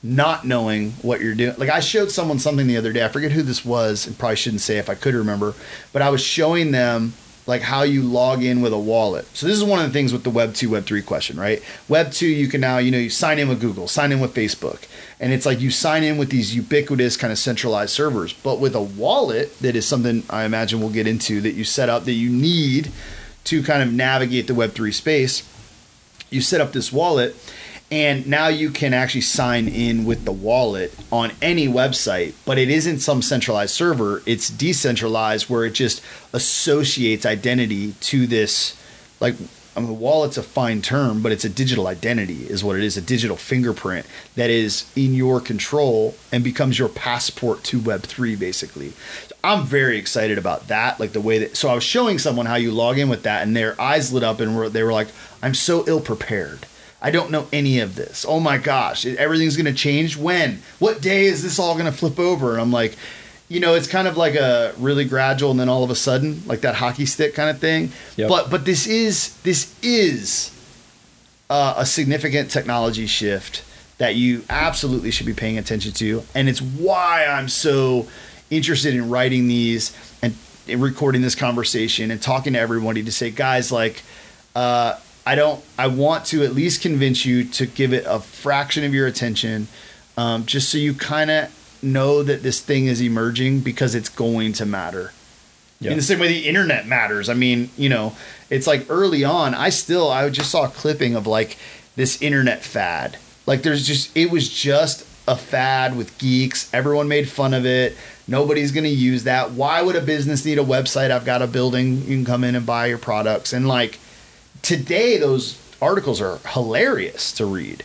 not 0.03 0.45
knowing 0.45 0.91
what 1.03 1.21
you're 1.21 1.35
doing. 1.35 1.55
Like 1.57 1.69
I 1.69 1.79
showed 1.79 2.11
someone 2.11 2.39
something 2.39 2.67
the 2.67 2.77
other 2.77 2.93
day. 2.93 3.05
I 3.05 3.09
forget 3.09 3.31
who 3.31 3.43
this 3.43 3.63
was, 3.63 4.07
and 4.07 4.17
probably 4.17 4.35
shouldn't 4.35 4.61
say 4.61 4.77
if 4.77 4.89
I 4.89 4.95
could 4.95 5.13
remember, 5.13 5.53
but 5.93 6.01
I 6.01 6.09
was 6.09 6.21
showing 6.21 6.71
them 6.71 7.13
like 7.47 7.61
how 7.61 7.83
you 7.83 8.03
log 8.03 8.43
in 8.43 8.61
with 8.61 8.73
a 8.73 8.79
wallet. 8.79 9.25
So 9.35 9.47
this 9.47 9.57
is 9.57 9.63
one 9.63 9.79
of 9.79 9.85
the 9.85 9.93
things 9.93 10.13
with 10.13 10.23
the 10.23 10.29
Web 10.29 10.53
2, 10.53 10.69
Web 10.69 10.85
3 10.85 11.01
question, 11.01 11.39
right? 11.39 11.61
Web 11.87 12.11
2, 12.11 12.27
you 12.27 12.47
can 12.47 12.61
now, 12.61 12.77
you 12.77 12.91
know, 12.91 12.97
you 12.97 13.09
sign 13.09 13.39
in 13.39 13.49
with 13.49 13.59
Google, 13.59 13.87
sign 13.87 14.11
in 14.11 14.19
with 14.19 14.33
Facebook. 14.33 14.87
And 15.19 15.33
it's 15.33 15.45
like 15.45 15.59
you 15.59 15.71
sign 15.71 16.03
in 16.03 16.17
with 16.17 16.29
these 16.29 16.55
ubiquitous 16.55 17.17
kind 17.17 17.31
of 17.31 17.39
centralized 17.39 17.91
servers. 17.91 18.33
But 18.33 18.59
with 18.59 18.75
a 18.75 18.81
wallet, 18.81 19.57
that 19.59 19.75
is 19.75 19.87
something 19.87 20.23
I 20.29 20.45
imagine 20.45 20.79
we'll 20.79 20.89
get 20.89 21.07
into 21.07 21.41
that 21.41 21.53
you 21.53 21.63
set 21.63 21.89
up 21.89 22.05
that 22.05 22.13
you 22.13 22.29
need 22.29 22.91
to 23.45 23.63
kind 23.63 23.81
of 23.81 23.91
navigate 23.91 24.47
the 24.47 24.55
Web 24.55 24.73
3 24.73 24.91
space. 24.91 25.47
You 26.29 26.41
set 26.41 26.61
up 26.61 26.73
this 26.73 26.91
wallet 26.91 27.35
and 27.91 28.25
now 28.25 28.47
you 28.47 28.71
can 28.71 28.93
actually 28.93 29.21
sign 29.21 29.67
in 29.67 30.05
with 30.05 30.23
the 30.23 30.31
wallet 30.31 30.95
on 31.11 31.31
any 31.41 31.67
website 31.67 32.33
but 32.45 32.57
it 32.57 32.69
isn't 32.69 32.99
some 32.99 33.21
centralized 33.21 33.75
server. 33.75 34.23
It's 34.25 34.49
decentralized 34.49 35.49
where 35.49 35.65
it 35.65 35.71
just 35.71 36.01
associates 36.33 37.25
identity 37.25 37.93
to 37.93 38.25
this 38.25 38.77
like 39.19 39.35
I 39.75 39.79
mean, 39.79 39.99
wallet's 39.99 40.37
a 40.37 40.43
fine 40.43 40.81
term 40.81 41.21
but 41.21 41.31
it's 41.31 41.45
a 41.45 41.49
digital 41.49 41.87
identity 41.87 42.43
is 42.49 42.63
what 42.63 42.77
it 42.77 42.83
is 42.83 42.95
a 42.95 43.01
digital 43.01 43.37
fingerprint 43.37 44.05
that 44.35 44.49
is 44.49 44.89
in 44.95 45.13
your 45.13 45.41
control 45.41 46.15
and 46.31 46.43
becomes 46.43 46.79
your 46.79 46.89
passport 46.89 47.63
to 47.65 47.79
web3 47.79 48.39
basically. 48.39 48.91
So 49.27 49.35
i'm 49.43 49.65
very 49.65 49.97
excited 49.97 50.37
about 50.37 50.69
that 50.69 50.99
like 50.99 51.11
the 51.11 51.21
way 51.21 51.39
that 51.39 51.57
so 51.57 51.67
i 51.67 51.75
was 51.75 51.83
showing 51.83 52.19
someone 52.19 52.45
how 52.45 52.55
you 52.55 52.71
log 52.71 52.97
in 52.97 53.09
with 53.09 53.23
that 53.23 53.43
and 53.43 53.55
their 53.55 53.79
eyes 53.81 54.13
lit 54.13 54.23
up 54.23 54.39
and 54.39 54.55
were, 54.55 54.69
they 54.69 54.83
were 54.83 54.93
like 54.93 55.09
i'm 55.43 55.53
so 55.53 55.83
ill 55.87 56.01
prepared 56.01 56.67
I 57.01 57.09
don't 57.09 57.31
know 57.31 57.47
any 57.51 57.79
of 57.79 57.95
this. 57.95 58.25
Oh 58.27 58.39
my 58.39 58.57
gosh, 58.57 59.05
everything's 59.05 59.57
going 59.57 59.65
to 59.65 59.73
change 59.73 60.15
when? 60.17 60.61
What 60.77 61.01
day 61.01 61.25
is 61.25 61.41
this 61.41 61.57
all 61.57 61.73
going 61.73 61.85
to 61.85 61.91
flip 61.91 62.19
over? 62.19 62.51
And 62.51 62.61
I'm 62.61 62.71
like, 62.71 62.95
you 63.49 63.59
know, 63.59 63.73
it's 63.73 63.87
kind 63.87 64.07
of 64.07 64.15
like 64.15 64.35
a 64.35 64.73
really 64.77 65.03
gradual 65.03 65.51
and 65.51 65.59
then 65.59 65.67
all 65.67 65.83
of 65.83 65.89
a 65.89 65.95
sudden, 65.95 66.43
like 66.45 66.61
that 66.61 66.75
hockey 66.75 67.05
stick 67.05 67.33
kind 67.33 67.49
of 67.49 67.59
thing. 67.59 67.91
Yep. 68.17 68.29
But 68.29 68.49
but 68.49 68.65
this 68.65 68.87
is 68.87 69.35
this 69.41 69.75
is 69.81 70.55
uh, 71.49 71.73
a 71.75 71.85
significant 71.85 72.51
technology 72.51 73.07
shift 73.07 73.63
that 73.97 74.15
you 74.15 74.43
absolutely 74.49 75.11
should 75.11 75.25
be 75.25 75.33
paying 75.33 75.57
attention 75.57 75.91
to, 75.93 76.23
and 76.33 76.47
it's 76.47 76.61
why 76.61 77.25
I'm 77.25 77.49
so 77.49 78.07
interested 78.49 78.93
in 78.93 79.09
writing 79.09 79.47
these 79.47 79.91
and 80.21 80.35
recording 80.67 81.21
this 81.21 81.35
conversation 81.35 82.09
and 82.09 82.21
talking 82.21 82.53
to 82.53 82.59
everybody 82.59 83.03
to 83.03 83.11
say, 83.11 83.31
guys, 83.31 83.71
like. 83.71 84.03
Uh, 84.55 84.97
I 85.25 85.35
don't. 85.35 85.63
I 85.77 85.87
want 85.87 86.25
to 86.27 86.43
at 86.43 86.53
least 86.53 86.81
convince 86.81 87.25
you 87.25 87.43
to 87.43 87.65
give 87.65 87.93
it 87.93 88.05
a 88.07 88.19
fraction 88.19 88.83
of 88.83 88.93
your 88.93 89.07
attention, 89.07 89.67
um, 90.17 90.45
just 90.45 90.69
so 90.69 90.77
you 90.77 90.93
kind 90.93 91.29
of 91.29 91.79
know 91.83 92.23
that 92.23 92.43
this 92.43 92.61
thing 92.61 92.87
is 92.87 93.01
emerging 93.01 93.61
because 93.61 93.95
it's 93.95 94.09
going 94.09 94.53
to 94.53 94.65
matter. 94.65 95.13
Yeah. 95.79 95.91
In 95.91 95.97
the 95.97 96.03
same 96.03 96.19
way 96.19 96.27
the 96.27 96.47
internet 96.47 96.87
matters. 96.87 97.27
I 97.29 97.33
mean, 97.33 97.69
you 97.75 97.89
know, 97.89 98.15
it's 98.49 98.67
like 98.67 98.85
early 98.89 99.23
on. 99.23 99.53
I 99.53 99.69
still. 99.69 100.09
I 100.09 100.29
just 100.29 100.51
saw 100.51 100.65
a 100.65 100.69
clipping 100.69 101.15
of 101.15 101.27
like 101.27 101.57
this 101.95 102.21
internet 102.21 102.63
fad. 102.63 103.17
Like 103.45 103.63
there's 103.63 103.85
just. 103.85 104.15
It 104.15 104.31
was 104.31 104.49
just 104.49 105.05
a 105.27 105.35
fad 105.35 105.95
with 105.95 106.17
geeks. 106.17 106.71
Everyone 106.73 107.07
made 107.07 107.29
fun 107.29 107.53
of 107.53 107.65
it. 107.65 107.95
Nobody's 108.27 108.71
going 108.71 108.83
to 108.85 108.89
use 108.89 109.23
that. 109.25 109.51
Why 109.51 109.81
would 109.81 109.95
a 109.95 110.01
business 110.01 110.45
need 110.45 110.57
a 110.57 110.63
website? 110.63 111.11
I've 111.11 111.25
got 111.25 111.41
a 111.41 111.47
building. 111.47 111.97
You 112.01 112.15
can 112.15 112.25
come 112.25 112.43
in 112.43 112.55
and 112.55 112.65
buy 112.65 112.87
your 112.87 112.97
products. 112.97 113.53
And 113.53 113.67
like 113.67 113.99
today, 114.61 115.17
those 115.17 115.59
articles 115.81 116.21
are 116.21 116.39
hilarious 116.49 117.31
to 117.33 117.45
read. 117.45 117.83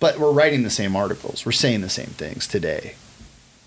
But 0.00 0.18
we're 0.18 0.32
writing 0.32 0.64
the 0.64 0.70
same 0.70 0.96
articles. 0.96 1.46
We're 1.46 1.52
saying 1.52 1.80
the 1.80 1.88
same 1.88 2.08
things 2.08 2.46
today. 2.46 2.94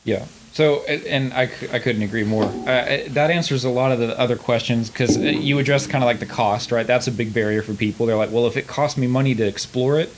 Yeah. 0.03 0.25
So, 0.53 0.83
and- 0.85 1.33
I, 1.33 1.43
I, 1.71 1.79
couldn't 1.79 2.01
agree 2.01 2.23
more. 2.23 2.45
Uh, 2.45 3.03
that 3.09 3.29
answers 3.29 3.63
a 3.63 3.69
lot 3.69 3.91
of 3.91 3.99
the 3.99 4.17
other 4.19 4.35
questions 4.35 4.89
because 4.89 5.17
you 5.17 5.59
address 5.59 5.85
kind 5.87 6.03
of 6.03 6.07
like 6.07 6.19
the 6.19 6.25
cost, 6.25 6.71
right? 6.71 6.87
That's 6.87 7.07
a 7.07 7.11
big 7.11 7.33
barrier 7.33 7.61
for 7.61 7.73
people. 7.73 8.05
They're 8.05 8.17
like, 8.17 8.31
well, 8.31 8.47
if 8.47 8.57
it 8.57 8.67
costs 8.67 8.97
me 8.97 9.07
money 9.07 9.35
to 9.35 9.45
explore 9.45 9.99
it, 9.99 10.13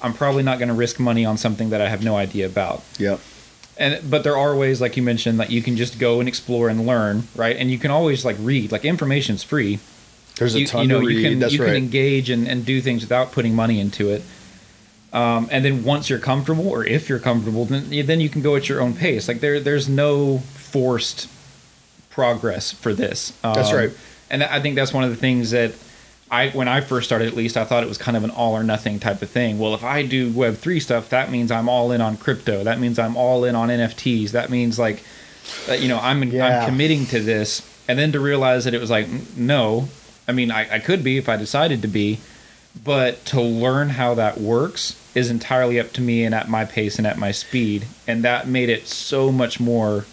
I'm 0.00 0.14
probably 0.14 0.42
not 0.42 0.58
going 0.58 0.68
to 0.68 0.74
risk 0.74 0.98
money 0.98 1.24
on 1.24 1.36
something 1.36 1.70
that 1.70 1.80
I 1.80 1.88
have 1.88 2.02
no 2.02 2.16
idea 2.16 2.46
about. 2.46 2.82
Yep. 2.98 3.20
And 3.78 4.10
but 4.10 4.24
there 4.24 4.36
are 4.36 4.54
ways, 4.56 4.80
like 4.80 4.96
you 4.96 5.02
mentioned, 5.02 5.40
that 5.40 5.50
you 5.50 5.62
can 5.62 5.76
just 5.76 5.98
go 5.98 6.20
and 6.20 6.28
explore 6.28 6.68
and 6.68 6.86
learn, 6.86 7.28
right? 7.34 7.56
And 7.56 7.70
you 7.70 7.78
can 7.78 7.90
always 7.90 8.24
like 8.24 8.36
read. 8.38 8.72
Like 8.72 8.84
information's 8.84 9.42
free. 9.42 9.78
There's 10.36 10.54
a 10.54 10.60
you, 10.60 10.66
ton 10.66 10.82
you 10.82 10.88
know, 10.88 11.00
to 11.00 11.06
read. 11.06 11.16
you 11.18 11.28
can 11.30 11.38
That's 11.38 11.52
you 11.52 11.60
right. 11.60 11.68
can 11.68 11.76
engage 11.76 12.30
and, 12.30 12.48
and 12.48 12.64
do 12.64 12.80
things 12.80 13.02
without 13.02 13.32
putting 13.32 13.54
money 13.54 13.80
into 13.80 14.10
it. 14.10 14.22
Um, 15.12 15.48
and 15.50 15.64
then 15.64 15.84
once 15.84 16.08
you're 16.08 16.18
comfortable, 16.18 16.68
or 16.68 16.84
if 16.84 17.08
you're 17.08 17.18
comfortable, 17.18 17.66
then 17.66 17.90
then 18.06 18.20
you 18.20 18.28
can 18.30 18.40
go 18.40 18.56
at 18.56 18.68
your 18.68 18.80
own 18.80 18.94
pace. 18.94 19.28
Like 19.28 19.40
there 19.40 19.60
there's 19.60 19.88
no 19.88 20.38
forced 20.38 21.28
progress 22.10 22.72
for 22.72 22.94
this. 22.94 23.32
Um, 23.44 23.54
That's 23.54 23.72
right. 23.72 23.90
And 24.30 24.42
I 24.42 24.60
think 24.60 24.76
that's 24.76 24.92
one 24.94 25.04
of 25.04 25.10
the 25.10 25.16
things 25.16 25.50
that 25.50 25.72
I 26.30 26.48
when 26.50 26.66
I 26.66 26.80
first 26.80 27.06
started, 27.06 27.28
at 27.28 27.36
least, 27.36 27.58
I 27.58 27.64
thought 27.64 27.82
it 27.82 27.88
was 27.88 27.98
kind 27.98 28.16
of 28.16 28.24
an 28.24 28.30
all 28.30 28.54
or 28.56 28.62
nothing 28.62 28.98
type 28.98 29.20
of 29.20 29.28
thing. 29.28 29.58
Well, 29.58 29.74
if 29.74 29.84
I 29.84 30.02
do 30.06 30.32
Web 30.32 30.56
three 30.56 30.80
stuff, 30.80 31.10
that 31.10 31.30
means 31.30 31.50
I'm 31.50 31.68
all 31.68 31.92
in 31.92 32.00
on 32.00 32.16
crypto. 32.16 32.64
That 32.64 32.80
means 32.80 32.98
I'm 32.98 33.16
all 33.16 33.44
in 33.44 33.54
on 33.54 33.68
NFTs. 33.68 34.30
That 34.30 34.48
means 34.48 34.78
like, 34.78 35.02
uh, 35.68 35.74
you 35.74 35.88
know, 35.88 35.98
I'm 35.98 36.22
Yeah. 36.22 36.60
I'm 36.60 36.66
committing 36.66 37.04
to 37.06 37.20
this. 37.20 37.60
And 37.86 37.98
then 37.98 38.12
to 38.12 38.20
realize 38.20 38.64
that 38.64 38.72
it 38.72 38.80
was 38.80 38.88
like, 38.90 39.08
no, 39.36 39.88
I 40.26 40.32
mean, 40.32 40.50
I, 40.50 40.74
I 40.74 40.78
could 40.78 41.02
be 41.02 41.18
if 41.18 41.28
I 41.28 41.36
decided 41.36 41.82
to 41.82 41.88
be, 41.88 42.20
but 42.84 43.24
to 43.26 43.40
learn 43.40 43.90
how 43.90 44.14
that 44.14 44.40
works 44.40 44.98
is 45.14 45.30
entirely 45.30 45.78
up 45.78 45.92
to 45.92 46.00
me 46.00 46.24
and 46.24 46.34
at 46.34 46.48
my 46.48 46.64
pace 46.64 46.96
and 46.98 47.06
at 47.06 47.18
my 47.18 47.30
speed. 47.32 47.86
And 48.06 48.24
that 48.24 48.46
made 48.46 48.68
it 48.68 48.86
so 48.86 49.30
much 49.30 49.60
more 49.60 50.06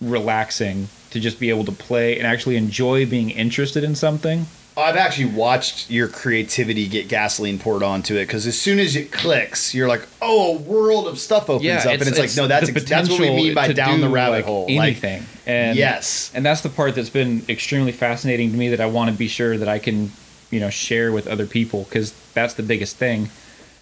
relaxing 0.00 0.88
to 1.10 1.20
just 1.20 1.40
be 1.40 1.50
able 1.50 1.64
to 1.64 1.72
play 1.72 2.16
and 2.16 2.26
actually 2.26 2.56
enjoy 2.56 3.06
being 3.06 3.30
interested 3.30 3.84
in 3.84 3.94
something. 3.94 4.46
I've 4.76 4.96
actually 4.96 5.26
watched 5.26 5.90
your 5.90 6.08
creativity 6.08 6.86
get 6.88 7.06
gasoline 7.08 7.58
poured 7.58 7.82
onto 7.82 8.14
it 8.16 8.26
because 8.26 8.46
as 8.46 8.58
soon 8.58 8.78
as 8.78 8.96
it 8.96 9.12
clicks, 9.12 9.74
you're 9.74 9.88
like, 9.88 10.06
"Oh, 10.22 10.54
a 10.56 10.58
world 10.58 11.06
of 11.08 11.18
stuff 11.18 11.50
opens 11.50 11.84
up," 11.84 11.92
and 11.92 12.02
it's, 12.02 12.18
like, 12.18 12.34
"No, 12.36 12.46
that's 12.46 12.70
the 12.70 12.76
ex- 12.76 12.88
that's 12.88 13.10
what 13.10 13.20
we 13.20 13.26
potential 13.26 13.44
mean 13.44 13.54
by 13.54 13.72
down 13.72 14.00
the 14.00 14.06
do, 14.06 14.12
rabbit 14.14 14.32
like, 14.36 14.44
hole." 14.46 14.66
Anything. 14.70 15.26
and 15.46 15.76
yes, 15.76 16.30
and 16.34 16.44
that's 16.44 16.62
the 16.62 16.70
part 16.70 16.94
that's 16.94 17.10
been 17.10 17.42
extremely 17.50 17.92
fascinating 17.92 18.50
to 18.52 18.56
me 18.56 18.70
that 18.70 18.80
I 18.80 18.86
want 18.86 19.10
to 19.10 19.16
be 19.16 19.28
sure 19.28 19.58
that 19.58 19.68
I 19.68 19.78
can, 19.78 20.10
you 20.50 20.58
know, 20.60 20.70
share 20.70 21.12
with 21.12 21.26
other 21.26 21.44
people 21.46 21.84
because 21.84 22.14
that's 22.32 22.54
the 22.54 22.62
biggest 22.62 22.96
thing. 22.96 23.28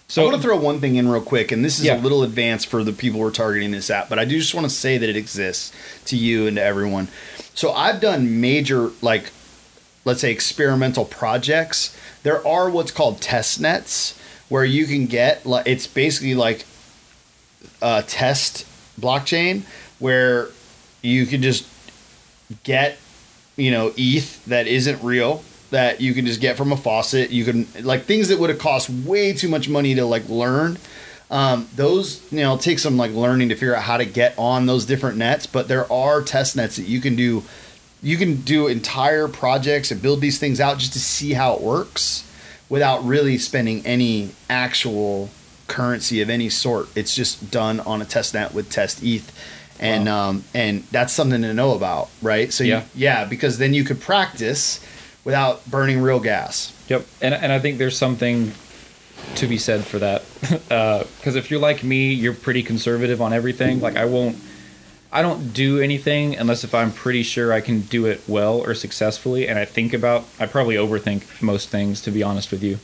So 0.09 0.15
So 0.15 0.21
I 0.23 0.25
want 0.31 0.41
to 0.41 0.45
throw 0.45 0.57
one 0.57 0.81
thing 0.81 0.97
in 0.97 1.07
real 1.07 1.21
quick, 1.21 1.53
and 1.53 1.63
this 1.63 1.79
is 1.79 1.85
Yeah. 1.85 1.97
a 1.97 2.01
little 2.01 2.21
advanced 2.23 2.67
for 2.67 2.83
the 2.83 2.91
people 2.91 3.21
we're 3.21 3.31
targeting 3.31 3.71
this 3.71 3.89
at, 3.89 4.09
but 4.09 4.19
I 4.19 4.25
do 4.25 4.37
just 4.37 4.53
want 4.53 4.65
to 4.67 4.75
say 4.75 4.97
that 4.97 5.07
it 5.09 5.15
exists 5.15 5.71
to 6.07 6.17
you 6.17 6.47
and 6.47 6.57
to 6.57 6.61
everyone. 6.63 7.07
So 7.55 7.71
I've 7.71 8.01
done 8.01 8.41
major, 8.41 8.91
like, 9.01 9.27
let's 10.05 10.21
say 10.21 10.31
experimental 10.31 11.05
projects. 11.05 11.97
There 12.23 12.45
are 12.47 12.69
what's 12.69 12.91
called 12.91 13.21
test 13.21 13.59
nets 13.59 14.19
where 14.49 14.65
you 14.65 14.85
can 14.85 15.05
get, 15.05 15.45
like, 15.45 15.67
it's 15.67 15.87
basically 15.87 16.35
like 16.35 16.65
a 17.81 18.03
test 18.03 18.65
blockchain 18.99 19.63
where 19.99 20.49
you 21.01 21.25
can 21.25 21.41
just 21.41 21.67
get 22.63 22.97
you 23.55 23.71
know 23.71 23.93
ETH 23.97 24.43
that 24.45 24.67
isn't 24.67 25.01
real 25.03 25.43
that 25.71 26.01
you 26.01 26.13
can 26.13 26.25
just 26.25 26.41
get 26.41 26.57
from 26.57 26.71
a 26.71 26.77
faucet. 26.77 27.31
You 27.31 27.45
can 27.45 27.67
like 27.81 28.03
things 28.03 28.27
that 28.27 28.39
would 28.39 28.49
have 28.49 28.59
cost 28.59 28.89
way 28.89 29.33
too 29.33 29.47
much 29.47 29.69
money 29.69 29.95
to 29.95 30.05
like 30.05 30.27
learn. 30.29 30.77
Um, 31.29 31.69
those 31.75 32.21
you 32.31 32.41
know 32.41 32.57
take 32.57 32.77
some 32.77 32.97
like 32.97 33.11
learning 33.11 33.49
to 33.49 33.55
figure 33.55 33.75
out 33.75 33.83
how 33.83 33.97
to 33.97 34.05
get 34.05 34.37
on 34.37 34.65
those 34.65 34.85
different 34.85 35.17
nets, 35.17 35.47
but 35.47 35.67
there 35.67 35.91
are 35.91 36.21
test 36.21 36.55
nets 36.55 36.75
that 36.75 36.83
you 36.83 36.99
can 37.01 37.15
do. 37.15 37.43
You 38.03 38.17
can 38.17 38.37
do 38.41 38.67
entire 38.67 39.27
projects 39.27 39.91
and 39.91 40.01
build 40.01 40.21
these 40.21 40.39
things 40.39 40.59
out 40.59 40.79
just 40.79 40.93
to 40.93 40.99
see 40.99 41.33
how 41.33 41.53
it 41.55 41.61
works 41.61 42.27
without 42.69 43.03
really 43.05 43.37
spending 43.37 43.85
any 43.85 44.31
actual 44.49 45.29
currency 45.67 46.21
of 46.21 46.29
any 46.29 46.49
sort. 46.49 46.87
It's 46.95 47.13
just 47.15 47.51
done 47.51 47.79
on 47.81 48.01
a 48.01 48.05
test 48.05 48.33
net 48.33 48.53
with 48.53 48.69
test 48.69 49.03
ETH. 49.03 49.31
And 49.79 50.07
um, 50.07 50.43
and 50.53 50.83
that's 50.91 51.11
something 51.13 51.41
to 51.41 51.53
know 51.53 51.73
about, 51.73 52.09
right? 52.21 52.53
So 52.53 52.63
Yeah. 52.63 52.79
you, 52.81 52.85
yeah, 52.95 53.25
because 53.25 53.57
then 53.57 53.73
you 53.73 53.83
could 53.83 53.99
practice 53.99 54.79
without 55.23 55.65
burning 55.69 56.01
real 56.01 56.19
gas. 56.19 56.71
Yep, 56.87 57.05
and 57.21 57.33
and 57.33 57.51
I 57.51 57.57
think 57.59 57.77
there's 57.79 57.97
something 57.97 58.51
to 59.35 59.47
be 59.47 59.57
said 59.57 59.83
for 59.83 59.97
that. 59.99 60.23
Because 60.69 61.35
if 61.35 61.49
you're 61.51 61.59
like 61.59 61.83
me, 61.83 62.13
you're 62.13 62.33
pretty 62.33 62.61
conservative 62.63 63.21
on 63.21 63.33
everything. 63.33 63.79
Like 63.81 63.95
I 63.95 64.05
won't, 64.05 64.37
I 65.11 65.21
don't 65.21 65.53
do 65.53 65.79
anything 65.79 66.37
unless 66.37 66.63
if 66.63 66.73
I'm 66.73 66.91
pretty 66.91 67.23
sure 67.23 67.51
I 67.51 67.61
can 67.61 67.81
do 67.81 68.05
it 68.05 68.21
well 68.27 68.59
or 68.59 68.73
successfully. 68.73 69.47
And 69.47 69.59
I 69.59 69.65
think 69.65 69.93
about, 69.93 70.25
I 70.39 70.45
probably 70.45 70.75
overthink 70.75 71.41
most 71.41 71.69
things, 71.69 72.01
to 72.01 72.11
be 72.11 72.23
honest 72.23 72.51
with 72.51 72.63
you. 72.63 72.79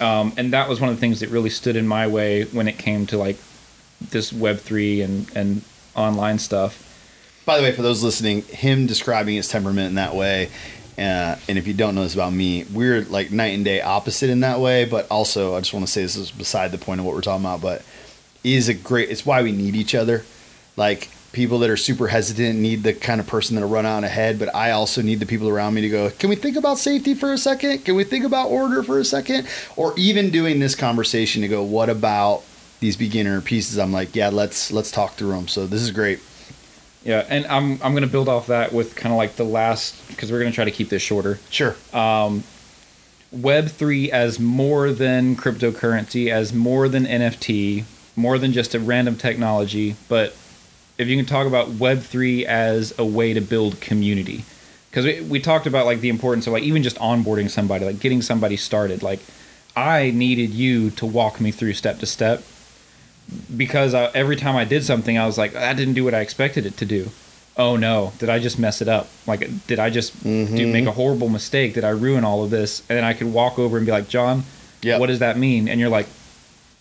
Um, 0.00 0.32
and 0.36 0.52
that 0.52 0.68
was 0.68 0.80
one 0.80 0.90
of 0.90 0.96
the 0.96 1.00
things 1.00 1.20
that 1.20 1.28
really 1.28 1.50
stood 1.50 1.76
in 1.76 1.86
my 1.86 2.08
way 2.08 2.44
when 2.44 2.66
it 2.66 2.78
came 2.78 3.06
to 3.06 3.16
like 3.16 3.36
this 4.00 4.32
Web 4.32 4.58
three 4.58 5.00
and 5.00 5.30
and 5.36 5.62
online 5.94 6.38
stuff. 6.38 6.80
By 7.46 7.58
the 7.58 7.62
way, 7.62 7.72
for 7.72 7.82
those 7.82 8.02
listening, 8.02 8.42
him 8.42 8.86
describing 8.86 9.36
his 9.36 9.48
temperament 9.48 9.88
in 9.88 9.94
that 9.94 10.14
way, 10.14 10.48
uh, 10.98 11.36
and 11.48 11.58
if 11.58 11.66
you 11.66 11.74
don't 11.74 11.94
know 11.94 12.02
this 12.02 12.14
about 12.14 12.32
me, 12.32 12.64
we're 12.72 13.02
like 13.02 13.30
night 13.30 13.54
and 13.54 13.64
day 13.64 13.80
opposite 13.80 14.30
in 14.30 14.40
that 14.40 14.58
way. 14.58 14.84
But 14.84 15.06
also, 15.10 15.54
I 15.54 15.60
just 15.60 15.72
want 15.72 15.86
to 15.86 15.92
say 15.92 16.02
this 16.02 16.16
is 16.16 16.32
beside 16.32 16.72
the 16.72 16.78
point 16.78 17.00
of 17.00 17.06
what 17.06 17.14
we're 17.14 17.20
talking 17.20 17.44
about. 17.44 17.60
But 17.60 17.84
is 18.42 18.68
a 18.68 18.74
great. 18.74 19.10
It's 19.10 19.24
why 19.24 19.42
we 19.42 19.52
need 19.52 19.76
each 19.76 19.94
other. 19.94 20.24
Like 20.76 21.08
people 21.34 21.58
that 21.58 21.68
are 21.68 21.76
super 21.76 22.08
hesitant 22.08 22.58
need 22.58 22.82
the 22.82 22.94
kind 22.94 23.20
of 23.20 23.26
person 23.26 23.56
that'll 23.56 23.68
run 23.68 23.84
out 23.84 24.04
ahead. 24.04 24.38
But 24.38 24.54
I 24.54 24.70
also 24.70 25.02
need 25.02 25.20
the 25.20 25.26
people 25.26 25.48
around 25.48 25.74
me 25.74 25.82
to 25.82 25.90
go. 25.90 26.10
Can 26.10 26.30
we 26.30 26.36
think 26.36 26.56
about 26.56 26.78
safety 26.78 27.12
for 27.12 27.32
a 27.32 27.38
second? 27.38 27.84
Can 27.84 27.94
we 27.96 28.04
think 28.04 28.24
about 28.24 28.48
order 28.48 28.82
for 28.82 28.98
a 28.98 29.04
second? 29.04 29.46
Or 29.76 29.92
even 29.98 30.30
doing 30.30 30.60
this 30.60 30.74
conversation 30.74 31.42
to 31.42 31.48
go. 31.48 31.62
What 31.62 31.90
about 31.90 32.42
these 32.80 32.96
beginner 32.96 33.40
pieces? 33.42 33.78
I'm 33.78 33.92
like, 33.92 34.16
yeah, 34.16 34.30
let's 34.30 34.72
let's 34.72 34.90
talk 34.90 35.14
through 35.14 35.32
them. 35.32 35.48
So 35.48 35.66
this 35.66 35.82
is 35.82 35.90
great. 35.90 36.20
Yeah, 37.04 37.26
and 37.28 37.46
I'm 37.46 37.72
I'm 37.82 37.92
gonna 37.92 38.06
build 38.06 38.28
off 38.28 38.46
that 38.46 38.72
with 38.72 38.96
kind 38.96 39.12
of 39.12 39.18
like 39.18 39.36
the 39.36 39.44
last 39.44 40.08
because 40.08 40.32
we're 40.32 40.38
gonna 40.38 40.52
try 40.52 40.64
to 40.64 40.70
keep 40.70 40.88
this 40.88 41.02
shorter. 41.02 41.38
Sure. 41.50 41.76
Um, 41.92 42.44
Web3 43.34 44.08
as 44.10 44.38
more 44.38 44.92
than 44.92 45.36
cryptocurrency, 45.36 46.30
as 46.30 46.52
more 46.52 46.88
than 46.88 47.04
NFT, 47.04 47.84
more 48.16 48.38
than 48.38 48.52
just 48.52 48.74
a 48.74 48.80
random 48.80 49.16
technology, 49.16 49.96
but 50.08 50.36
if 50.98 51.08
you 51.08 51.16
can 51.16 51.26
talk 51.26 51.46
about 51.46 51.68
Web3 51.68 52.44
as 52.44 52.96
a 52.98 53.04
way 53.04 53.34
to 53.34 53.40
build 53.40 53.80
community. 53.80 54.44
Because 54.90 55.04
we, 55.04 55.20
we 55.22 55.40
talked 55.40 55.66
about 55.66 55.86
like 55.86 56.00
the 56.00 56.08
importance 56.08 56.46
of 56.46 56.52
like 56.52 56.62
even 56.62 56.82
just 56.82 56.96
onboarding 56.98 57.50
somebody, 57.50 57.84
like 57.84 57.98
getting 57.98 58.22
somebody 58.22 58.56
started. 58.56 59.02
Like 59.02 59.20
I 59.76 60.10
needed 60.12 60.50
you 60.50 60.90
to 60.92 61.06
walk 61.06 61.40
me 61.40 61.50
through 61.50 61.72
step 61.72 61.98
to 61.98 62.06
step 62.06 62.44
because 63.56 63.94
I, 63.94 64.06
every 64.14 64.36
time 64.36 64.54
I 64.54 64.64
did 64.64 64.84
something, 64.84 65.18
I 65.18 65.26
was 65.26 65.36
like, 65.36 65.56
I 65.56 65.72
didn't 65.72 65.94
do 65.94 66.04
what 66.04 66.14
I 66.14 66.20
expected 66.20 66.66
it 66.66 66.76
to 66.76 66.84
do. 66.84 67.10
Oh 67.56 67.76
no, 67.76 68.12
did 68.18 68.28
I 68.28 68.38
just 68.38 68.58
mess 68.58 68.82
it 68.82 68.88
up? 68.88 69.08
Like, 69.26 69.66
did 69.66 69.78
I 69.78 69.90
just 69.90 70.22
do 70.22 70.46
mm-hmm. 70.46 70.72
make 70.72 70.86
a 70.86 70.92
horrible 70.92 71.28
mistake? 71.28 71.74
Did 71.74 71.84
I 71.84 71.90
ruin 71.90 72.24
all 72.24 72.44
of 72.44 72.50
this? 72.50 72.80
And 72.88 72.96
then 72.96 73.04
I 73.04 73.14
could 73.14 73.32
walk 73.32 73.58
over 73.58 73.76
and 73.76 73.86
be 73.86 73.92
like, 73.92 74.08
John, 74.08 74.44
Yep. 74.82 75.00
what 75.00 75.06
does 75.06 75.20
that 75.20 75.38
mean? 75.38 75.68
And 75.68 75.80
you're 75.80 75.88
like, 75.88 76.06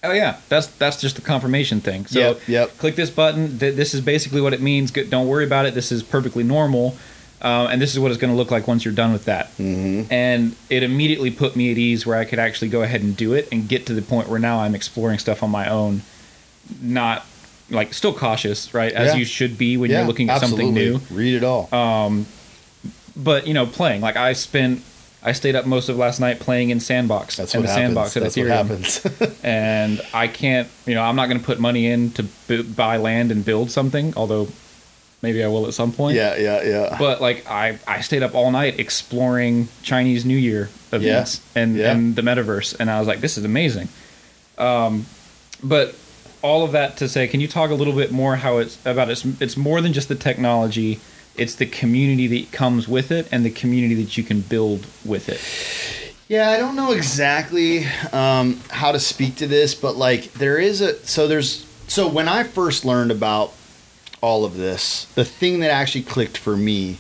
oh 0.04 0.12
yeah, 0.12 0.38
that's 0.50 0.68
that's 0.68 1.00
just 1.00 1.16
the 1.16 1.22
confirmation 1.22 1.82
thing. 1.82 2.06
So 2.06 2.20
Yep, 2.20 2.42
yep. 2.48 2.78
click 2.78 2.96
this 2.96 3.10
button. 3.10 3.58
Th- 3.60 3.76
This 3.76 3.94
is 3.94 4.02
basically 4.02 4.42
what 4.42 4.54
it 4.54 4.62
means. 4.62 4.92
Good- 4.92 5.10
Don't 5.10 5.28
worry 5.28 5.46
about 5.46 5.66
it. 5.66 5.74
This 5.74 5.92
is 5.92 6.04
perfectly 6.04 6.44
normal. 6.44 6.96
Uh, 7.42 7.68
and 7.70 7.82
this 7.82 7.92
is 7.94 8.00
what 8.00 8.10
it's 8.10 8.20
going 8.22 8.32
to 8.32 8.38
look 8.38 8.52
like 8.52 8.70
once 8.70 8.86
you're 8.86 8.94
done 8.94 9.12
with 9.12 9.26
that. 9.26 9.48
Mm-hmm. 9.58 10.14
And 10.14 10.56
it 10.70 10.82
immediately 10.82 11.30
put 11.30 11.58
me 11.58 11.72
at 11.74 11.78
ease 11.78 12.06
where 12.06 12.18
I 12.18 12.24
could 12.24 12.40
actually 12.40 12.70
go 12.70 12.84
ahead 12.84 13.02
and 13.02 13.18
do 13.18 13.34
it 13.34 13.50
and 13.52 13.68
get 13.68 13.86
to 13.88 13.94
the 13.94 14.02
point 14.02 14.30
where 14.30 14.40
now 14.40 14.60
I'm 14.62 14.74
exploring 14.74 15.20
stuff 15.20 15.44
on 15.44 15.50
my 15.50 15.70
own, 15.70 16.04
not 16.82 17.26
like 17.70 17.94
still 17.94 18.14
cautious, 18.14 18.74
right? 18.74 18.94
As 18.94 19.12
Yeah. 19.12 19.18
you 19.18 19.26
should 19.26 19.58
be 19.58 19.76
when 19.76 19.92
you're 19.92 20.06
looking 20.06 20.30
at 20.30 20.40
something 20.40 20.74
new 20.74 21.02
Read 21.12 21.36
it 21.36 21.44
all. 21.44 21.68
Um, 21.76 22.28
but 23.16 23.46
you 23.46 23.54
know 23.54 23.68
playing 23.68 24.02
like 24.02 24.16
i 24.16 24.34
spent 24.34 24.82
I 25.26 25.32
stayed 25.32 25.56
up 25.56 25.66
most 25.66 25.88
of 25.88 25.96
last 25.98 26.20
night 26.20 26.40
playing 26.42 26.70
in 26.70 26.80
Sandbox. 26.82 27.38
That's 27.38 27.56
in 27.56 27.62
what 27.62 27.68
the 27.68 27.74
happens. 27.74 28.12
Sandbox 28.12 28.18
at 28.18 28.24
That's 28.24 28.38
what 28.38 28.46
Ethereum. 28.46 29.20
happens. 29.22 29.40
and 29.44 30.02
I 30.14 30.28
can't, 30.28 30.68
you 30.86 30.96
know, 30.96 31.02
I'm 31.02 31.16
not 31.16 31.28
going 31.28 31.40
to 31.40 31.46
put 31.46 31.60
money 31.60 31.88
in 31.88 32.12
to 32.12 32.64
buy 32.64 32.98
land 32.98 33.32
and 33.32 33.46
build 33.46 33.72
something, 33.72 34.14
although 34.18 34.50
maybe 35.22 35.42
I 35.42 35.48
will 35.48 35.66
at 35.68 35.74
some 35.74 35.94
point. 35.94 36.18
yeah, 36.18 36.36
yeah, 36.36 36.62
yeah. 36.64 36.96
But 37.00 37.22
like 37.22 37.50
I, 37.50 37.80
I 37.88 38.02
stayed 38.02 38.22
up 38.22 38.36
all 38.36 38.52
night 38.52 38.80
exploring 38.80 39.70
Chinese 39.82 40.26
New 40.26 40.36
Year 40.38 40.70
events 40.92 41.40
and, 41.56 41.78
Yeah. 41.78 41.94
and 41.94 42.16
the 42.18 42.22
metaverse, 42.22 42.76
and 42.80 42.92
I 42.92 43.00
was 43.00 43.08
like, 43.08 43.22
this 43.22 43.38
is 43.38 43.46
amazing. 43.46 43.88
Um, 44.58 45.06
but 45.64 45.96
all 46.42 46.66
of 46.66 46.74
that 46.74 46.98
to 46.98 47.08
say, 47.08 47.28
can 47.30 47.40
you 47.40 47.48
talk 47.48 47.72
a 47.72 47.74
little 47.76 47.94
bit 47.94 48.12
more 48.12 48.36
how 48.36 48.58
it's 48.58 48.78
about 48.86 49.10
it's 49.10 49.24
it's 49.40 49.56
more 49.56 49.80
than 49.80 49.94
just 49.94 50.10
the 50.10 50.16
technology. 50.16 51.00
It's 51.36 51.56
the 51.56 51.66
community 51.66 52.28
that 52.28 52.52
comes 52.52 52.88
with 52.88 53.12
it 53.12 53.28
and 53.32 53.44
the 53.44 53.50
community 53.50 53.96
that 54.04 54.18
you 54.18 54.24
can 54.24 54.42
build 54.42 54.86
with 55.04 55.30
it. 55.30 55.42
Yeah, 56.28 56.50
I 56.50 56.58
don't 56.58 56.76
know 56.76 56.92
exactly 56.92 57.86
um, 58.12 58.60
how 58.70 58.92
to 58.92 59.00
speak 59.00 59.36
to 59.38 59.48
this, 59.48 59.76
but 59.76 59.96
like 59.96 60.34
there 60.34 60.58
is 60.58 60.82
a 60.82 60.96
so 61.06 61.28
there's 61.28 61.66
so 61.88 62.08
when 62.08 62.28
I 62.28 62.44
first 62.44 62.86
learned 62.86 63.12
about 63.12 63.54
all 64.22 64.46
of 64.46 64.56
this, 64.56 65.06
the 65.16 65.26
thing 65.26 65.60
that 65.60 65.70
actually 65.70 66.04
clicked 66.04 66.38
for 66.38 66.56
me 66.56 66.98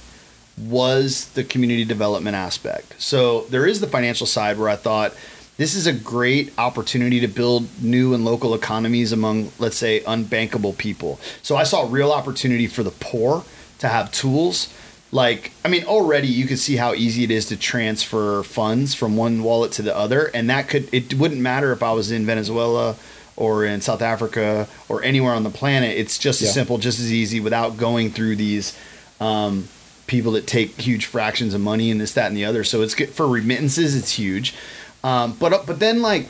was 0.57 1.29
the 1.29 1.43
community 1.43 1.85
development 1.85 2.35
aspect. 2.35 3.01
So 3.01 3.41
there 3.45 3.65
is 3.65 3.79
the 3.79 3.87
financial 3.87 4.27
side 4.27 4.57
where 4.57 4.69
I 4.69 4.75
thought 4.75 5.15
this 5.57 5.75
is 5.75 5.87
a 5.87 5.93
great 5.93 6.51
opportunity 6.57 7.19
to 7.21 7.27
build 7.27 7.67
new 7.81 8.13
and 8.13 8.25
local 8.25 8.53
economies 8.53 9.11
among, 9.11 9.51
let's 9.59 9.77
say, 9.77 10.01
unbankable 10.01 10.77
people. 10.77 11.19
So 11.41 11.55
I 11.55 11.63
saw 11.63 11.87
real 11.89 12.11
opportunity 12.11 12.67
for 12.67 12.83
the 12.83 12.91
poor 12.91 13.43
to 13.83 13.89
have 13.89 14.11
tools. 14.11 14.73
Like, 15.11 15.51
I 15.63 15.67
mean, 15.67 15.83
already 15.83 16.27
you 16.27 16.47
can 16.47 16.57
see 16.57 16.75
how 16.75 16.93
easy 16.93 17.23
it 17.23 17.29
is 17.29 17.45
to 17.47 17.55
transfer 17.55 18.41
funds 18.41 18.95
from 18.95 19.15
one 19.15 19.43
wallet 19.43 19.71
to 19.73 19.83
the 19.83 19.95
other. 19.95 20.31
And 20.33 20.49
that 20.49 20.67
could, 20.67 20.91
it 20.91 21.13
wouldn't 21.13 21.39
matter 21.39 21.71
if 21.71 21.83
I 21.83 21.91
was 21.91 22.11
in 22.11 22.25
Venezuela 22.25 22.95
or 23.35 23.63
in 23.63 23.81
South 23.81 24.01
Africa 24.01 24.67
or 24.89 25.03
anywhere 25.03 25.33
on 25.33 25.43
the 25.43 25.51
planet. 25.51 25.95
It's 25.97 26.17
just 26.17 26.41
as 26.41 26.53
simple, 26.53 26.79
just 26.79 26.99
as 26.99 27.13
easy 27.13 27.39
without 27.39 27.77
going 27.77 28.09
through 28.09 28.37
these 28.37 28.77
um, 29.19 29.67
people 30.07 30.31
that 30.31 30.47
take 30.47 30.81
huge 30.81 31.05
fractions 31.05 31.53
of 31.53 31.61
money 31.61 31.91
and 31.91 32.01
this, 32.01 32.13
that, 32.13 32.27
and 32.27 32.37
the 32.37 32.45
other. 32.45 32.63
So 32.63 32.81
it's 32.81 32.95
good 32.95 33.09
for 33.09 33.27
remittances. 33.27 33.95
It's 33.95 34.13
huge. 34.13 34.55
Um, 35.03 35.35
but 35.39 35.65
but 35.67 35.79
then 35.79 36.01
like 36.01 36.27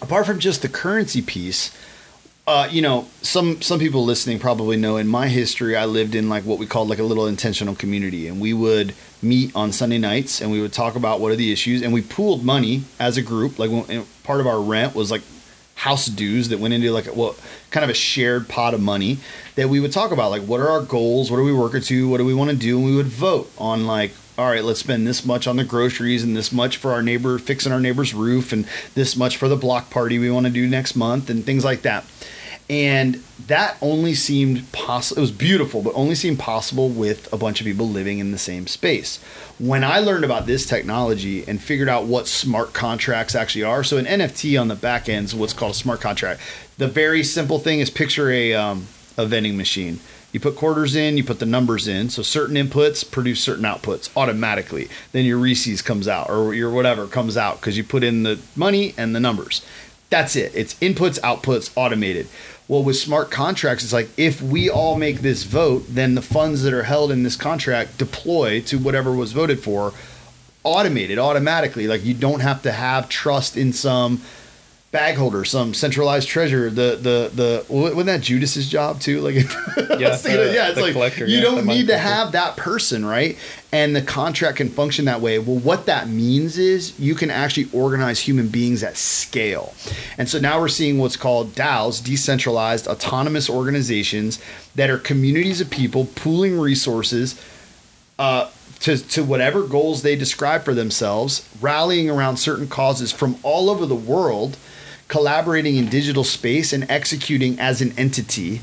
apart 0.00 0.26
from 0.26 0.38
just 0.38 0.62
the 0.62 0.68
currency 0.68 1.22
piece, 1.22 1.76
uh, 2.46 2.68
you 2.70 2.82
know, 2.82 3.08
some 3.22 3.62
some 3.62 3.78
people 3.78 4.04
listening 4.04 4.38
probably 4.38 4.76
know 4.76 4.98
in 4.98 5.08
my 5.08 5.28
history, 5.28 5.76
I 5.76 5.86
lived 5.86 6.14
in 6.14 6.28
like 6.28 6.44
what 6.44 6.58
we 6.58 6.66
called 6.66 6.88
like 6.88 6.98
a 6.98 7.02
little 7.02 7.26
intentional 7.26 7.74
community, 7.74 8.28
and 8.28 8.38
we 8.40 8.52
would 8.52 8.94
meet 9.22 9.54
on 9.56 9.72
Sunday 9.72 9.96
nights 9.96 10.42
and 10.42 10.50
we 10.50 10.60
would 10.60 10.72
talk 10.72 10.94
about 10.94 11.20
what 11.20 11.32
are 11.32 11.36
the 11.36 11.52
issues, 11.52 11.80
and 11.80 11.92
we 11.92 12.02
pooled 12.02 12.44
money 12.44 12.84
as 13.00 13.16
a 13.16 13.22
group. 13.22 13.58
Like 13.58 13.70
when, 13.70 14.04
part 14.24 14.40
of 14.40 14.46
our 14.46 14.60
rent 14.60 14.94
was 14.94 15.10
like 15.10 15.22
house 15.76 16.06
dues 16.06 16.50
that 16.50 16.58
went 16.58 16.74
into 16.74 16.92
like 16.92 17.06
what 17.06 17.40
kind 17.70 17.82
of 17.82 17.90
a 17.90 17.94
shared 17.94 18.46
pot 18.48 18.74
of 18.74 18.80
money 18.80 19.18
that 19.54 19.70
we 19.70 19.80
would 19.80 19.92
talk 19.92 20.12
about. 20.12 20.30
Like 20.30 20.42
what 20.42 20.60
are 20.60 20.68
our 20.68 20.82
goals? 20.82 21.30
What 21.30 21.38
are 21.38 21.44
we 21.44 21.54
working 21.54 21.80
to? 21.80 22.08
What 22.10 22.18
do 22.18 22.26
we 22.26 22.34
want 22.34 22.50
to 22.50 22.56
do? 22.56 22.76
And 22.76 22.84
we 22.84 22.94
would 22.94 23.06
vote 23.06 23.50
on 23.56 23.86
like 23.86 24.12
all 24.36 24.50
right 24.50 24.64
let's 24.64 24.80
spend 24.80 25.06
this 25.06 25.24
much 25.24 25.46
on 25.46 25.56
the 25.56 25.64
groceries 25.64 26.24
and 26.24 26.36
this 26.36 26.50
much 26.50 26.76
for 26.76 26.92
our 26.92 27.02
neighbor 27.02 27.38
fixing 27.38 27.72
our 27.72 27.80
neighbor's 27.80 28.12
roof 28.12 28.52
and 28.52 28.66
this 28.94 29.16
much 29.16 29.36
for 29.36 29.48
the 29.48 29.56
block 29.56 29.90
party 29.90 30.18
we 30.18 30.30
want 30.30 30.46
to 30.46 30.52
do 30.52 30.66
next 30.66 30.96
month 30.96 31.30
and 31.30 31.44
things 31.44 31.64
like 31.64 31.82
that. 31.82 32.04
And 32.68 33.22
that 33.46 33.76
only 33.82 34.14
seemed 34.14 34.72
possible 34.72 35.18
it 35.18 35.20
was 35.20 35.30
beautiful 35.30 35.82
but 35.82 35.92
only 35.94 36.14
seemed 36.14 36.38
possible 36.38 36.88
with 36.88 37.30
a 37.32 37.36
bunch 37.36 37.60
of 37.60 37.66
people 37.66 37.88
living 37.88 38.18
in 38.18 38.32
the 38.32 38.38
same 38.38 38.66
space. 38.66 39.22
When 39.58 39.84
i 39.84 40.00
learned 40.00 40.24
about 40.24 40.46
this 40.46 40.66
technology 40.66 41.44
and 41.46 41.62
figured 41.62 41.88
out 41.88 42.06
what 42.06 42.26
smart 42.26 42.72
contracts 42.72 43.34
actually 43.36 43.64
are 43.64 43.84
so 43.84 43.98
an 43.98 44.06
nft 44.06 44.60
on 44.60 44.68
the 44.68 44.74
back 44.74 45.08
end 45.08 45.26
is 45.26 45.34
what's 45.34 45.52
called 45.52 45.72
a 45.72 45.76
smart 45.76 46.00
contract. 46.00 46.40
The 46.78 46.88
very 46.88 47.22
simple 47.22 47.60
thing 47.60 47.78
is 47.78 47.88
picture 47.90 48.30
a, 48.30 48.54
um, 48.54 48.88
a 49.16 49.26
vending 49.26 49.56
machine 49.56 50.00
you 50.34 50.40
put 50.40 50.56
quarters 50.56 50.96
in, 50.96 51.16
you 51.16 51.22
put 51.22 51.38
the 51.38 51.46
numbers 51.46 51.86
in. 51.86 52.10
So 52.10 52.20
certain 52.20 52.56
inputs 52.56 53.08
produce 53.08 53.40
certain 53.40 53.64
outputs 53.64 54.10
automatically. 54.16 54.88
Then 55.12 55.24
your 55.24 55.38
Reese's 55.38 55.80
comes 55.80 56.08
out 56.08 56.28
or 56.28 56.52
your 56.52 56.70
whatever 56.70 57.06
comes 57.06 57.36
out 57.36 57.60
because 57.60 57.76
you 57.76 57.84
put 57.84 58.02
in 58.02 58.24
the 58.24 58.40
money 58.56 58.94
and 58.96 59.14
the 59.14 59.20
numbers. 59.20 59.64
That's 60.10 60.34
it. 60.34 60.50
It's 60.52 60.74
inputs, 60.74 61.20
outputs, 61.20 61.70
automated. 61.76 62.26
Well, 62.66 62.82
with 62.82 62.96
smart 62.96 63.30
contracts, 63.30 63.84
it's 63.84 63.92
like 63.92 64.08
if 64.16 64.42
we 64.42 64.68
all 64.68 64.96
make 64.96 65.20
this 65.20 65.44
vote, 65.44 65.84
then 65.88 66.16
the 66.16 66.22
funds 66.22 66.64
that 66.64 66.72
are 66.72 66.82
held 66.82 67.12
in 67.12 67.22
this 67.22 67.36
contract 67.36 67.96
deploy 67.96 68.60
to 68.62 68.76
whatever 68.76 69.12
was 69.12 69.30
voted 69.30 69.60
for 69.62 69.92
automated 70.64 71.16
automatically. 71.16 71.86
Like 71.86 72.04
you 72.04 72.12
don't 72.12 72.40
have 72.40 72.60
to 72.62 72.72
have 72.72 73.08
trust 73.08 73.56
in 73.56 73.72
some 73.72 74.20
bag 74.94 75.16
holder, 75.16 75.44
some 75.44 75.74
centralized 75.74 76.28
treasure. 76.28 76.70
The 76.70 76.96
the 77.00 77.30
the 77.34 77.66
wasn't 77.68 78.06
that 78.06 78.20
Judas's 78.20 78.68
job 78.68 79.00
too? 79.00 79.20
Like 79.20 79.34
Yeah, 79.98 80.06
I 80.06 80.10
was 80.10 80.22
thinking 80.22 80.40
of- 80.40 80.48
the- 80.48 80.54
yeah, 80.54 80.68
it's 80.70 80.80
like 80.80 80.92
collector, 80.92 81.26
you 81.26 81.38
yeah, 81.38 81.42
don't 81.42 81.66
need 81.66 81.88
to 81.88 81.94
collector. 81.94 81.98
have 81.98 82.32
that 82.32 82.56
person, 82.56 83.04
right? 83.04 83.36
And 83.72 83.96
the 83.96 84.02
contract 84.02 84.58
can 84.58 84.68
function 84.68 85.06
that 85.06 85.20
way. 85.20 85.40
Well, 85.40 85.56
what 85.58 85.86
that 85.86 86.08
means 86.08 86.58
is 86.58 86.96
you 87.00 87.16
can 87.16 87.28
actually 87.28 87.68
organize 87.72 88.20
human 88.20 88.46
beings 88.46 88.84
at 88.84 88.96
scale. 88.96 89.74
And 90.16 90.28
so 90.28 90.38
now 90.38 90.60
we're 90.60 90.68
seeing 90.68 90.98
what's 90.98 91.16
called 91.16 91.54
DAOs, 91.56 92.00
decentralized 92.02 92.86
autonomous 92.86 93.50
organizations 93.50 94.38
that 94.76 94.90
are 94.90 94.98
communities 94.98 95.60
of 95.60 95.70
people 95.70 96.06
pooling 96.14 96.56
resources 96.60 97.34
uh, 98.16 98.48
to, 98.78 98.96
to 99.08 99.24
whatever 99.24 99.64
goals 99.66 100.02
they 100.02 100.14
describe 100.14 100.62
for 100.62 100.72
themselves, 100.72 101.48
rallying 101.60 102.08
around 102.08 102.36
certain 102.36 102.68
causes 102.68 103.10
from 103.10 103.36
all 103.42 103.68
over 103.68 103.86
the 103.86 103.96
world, 103.96 104.56
collaborating 105.08 105.76
in 105.76 105.88
digital 105.88 106.24
space, 106.24 106.72
and 106.72 106.90
executing 106.90 107.58
as 107.60 107.80
an 107.80 107.92
entity 107.98 108.60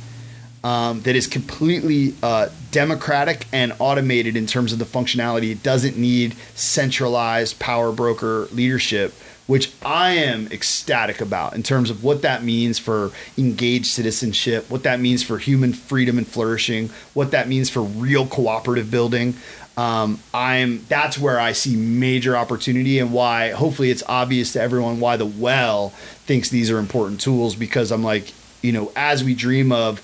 um, 0.64 1.02
that 1.02 1.16
is 1.16 1.28
completely 1.28 2.14
uh, 2.22 2.50
democratic 2.72 3.46
and 3.52 3.74
automated 3.80 4.36
in 4.36 4.46
terms 4.46 4.72
of 4.72 4.80
the 4.80 4.86
functionality. 4.86 5.52
It 5.52 5.64
doesn't 5.64 5.98
need 5.98 6.36
centralized 6.56 7.60
power 7.60 7.92
broker 7.92 8.48
leadership, 8.52 9.14
which 9.48 9.74
I 9.84 10.12
am 10.12 10.48
ecstatic 10.48 11.20
about 11.20 11.56
in 11.56 11.64
terms 11.64 11.90
of 11.90 12.04
what 12.04 12.22
that 12.22 12.44
means 12.44 12.78
for 12.78 13.12
engaged 13.38 13.88
citizenship, 13.88 14.70
what 14.70 14.84
that 14.84 15.00
means 15.00 15.24
for 15.24 15.40
human 15.40 15.74
freedom 15.74 16.18
and 16.18 16.28
flourishing, 16.28 16.90
what 17.14 17.32
that 17.32 17.48
means 17.48 17.70
for 17.70 17.82
real 17.82 18.28
cooperative 18.28 18.92
building. 18.92 19.36
Um, 19.78 20.20
I'm 20.34 20.86
that's 20.90 21.18
where 21.18 21.40
I 21.40 21.54
see 21.54 21.76
major 21.78 22.36
opportunity 22.36 23.00
and 23.00 23.14
why 23.14 23.52
hopefully 23.52 23.90
it's 23.90 24.04
obvious 24.08 24.54
to 24.54 24.62
everyone 24.62 25.00
why 25.00 25.16
the 25.16 25.26
well 25.26 25.94
thinks 26.32 26.48
these 26.48 26.72
are 26.72 26.78
important 26.80 27.20
tools 27.20 27.58
because 27.58 27.92
I'm 27.92 28.04
like, 28.06 28.32
you 28.62 28.72
know, 28.72 28.90
as 28.96 29.22
we 29.22 29.36
dream 29.36 29.74
of 29.74 30.02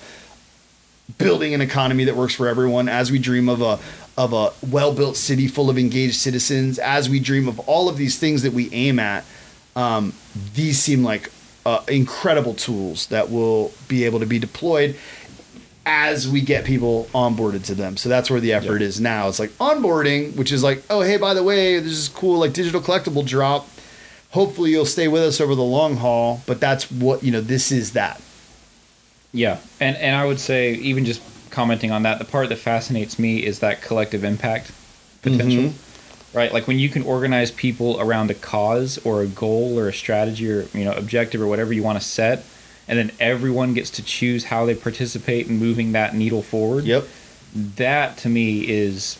building 1.16 1.54
an 1.54 1.62
economy 1.62 2.04
that 2.04 2.16
works 2.16 2.34
for 2.34 2.46
everyone 2.46 2.86
as 2.86 3.10
we 3.10 3.18
dream 3.18 3.48
of 3.48 3.62
a 3.62 3.78
of 4.18 4.34
a 4.34 4.52
well-built 4.70 5.16
city 5.16 5.46
full 5.48 5.70
of 5.70 5.78
engaged 5.78 6.16
citizens 6.16 6.78
as 6.78 7.08
we 7.08 7.18
dream 7.18 7.48
of 7.48 7.58
all 7.60 7.88
of 7.88 7.96
these 7.96 8.18
things 8.18 8.42
that 8.42 8.52
we 8.52 8.70
aim 8.74 8.98
at 8.98 9.24
um, 9.74 10.12
these 10.54 10.78
seem 10.78 11.02
like 11.02 11.30
uh, 11.64 11.82
incredible 11.88 12.52
tools 12.52 13.06
that 13.06 13.30
will 13.30 13.72
be 13.88 14.04
able 14.04 14.20
to 14.20 14.26
be 14.26 14.38
deployed 14.38 14.94
as 15.86 16.28
we 16.28 16.42
get 16.42 16.66
people 16.66 17.08
onboarded 17.14 17.64
to 17.64 17.74
them. 17.74 17.96
So 17.96 18.10
that's 18.10 18.28
where 18.30 18.40
the 18.40 18.52
effort 18.52 18.82
Yeah. 18.82 18.88
is 18.88 19.00
now. 19.00 19.28
It's 19.28 19.38
like 19.38 19.52
onboarding 19.52 20.36
which 20.36 20.52
is 20.52 20.62
like 20.62 20.82
oh 20.90 21.00
hey 21.00 21.16
by 21.16 21.32
the 21.32 21.42
way 21.42 21.78
this 21.80 21.92
is 21.92 22.10
cool. 22.10 22.40
Like 22.40 22.52
digital 22.52 22.82
collectible 22.82 23.24
drop 23.24 23.66
hopefully 24.30 24.70
you'll 24.70 24.84
stay 24.86 25.08
with 25.08 25.22
us 25.22 25.40
over 25.40 25.54
the 25.54 25.62
long 25.62 25.96
haul 25.96 26.42
but 26.46 26.60
that's 26.60 26.90
what 26.90 27.22
you 27.22 27.30
know 27.32 27.40
this 27.40 27.72
is 27.72 27.92
that 27.92 28.20
Yeah, 29.32 29.58
and 29.80 29.96
and 29.96 30.16
I 30.16 30.24
would 30.24 30.40
say 30.40 30.72
even 30.74 31.04
just 31.04 31.20
commenting 31.50 31.90
on 31.90 32.02
that, 32.04 32.18
the 32.18 32.24
part 32.24 32.48
that 32.50 32.56
fascinates 32.58 33.18
me 33.18 33.44
is 33.44 33.58
that 33.60 33.82
collective 33.82 34.24
impact 34.24 34.72
potential. 35.22 35.64
Mm-hmm. 35.64 36.36
Right, 36.36 36.52
like 36.52 36.66
when 36.66 36.78
you 36.78 36.88
can 36.90 37.02
organize 37.04 37.50
people 37.50 37.98
around 38.00 38.30
a 38.30 38.34
cause 38.34 38.98
or 39.04 39.22
a 39.22 39.26
goal 39.26 39.78
or 39.78 39.88
a 39.88 39.92
strategy 39.92 40.50
or 40.50 40.68
you 40.74 40.84
know 40.84 40.92
objective 40.92 41.40
or 41.40 41.46
whatever 41.46 41.72
you 41.72 41.82
want 41.82 41.98
to 42.00 42.04
set, 42.06 42.44
and 42.86 42.98
then 42.98 43.10
everyone 43.18 43.72
gets 43.74 43.90
to 43.92 44.02
choose 44.02 44.44
how 44.44 44.66
they 44.66 44.74
participate 44.74 45.46
in 45.48 45.58
moving 45.58 45.92
that 45.92 46.14
needle 46.14 46.42
forward. 46.42 46.84
yep 46.84 47.04
That 47.54 48.18
to 48.18 48.28
me 48.28 48.60
is 48.68 49.18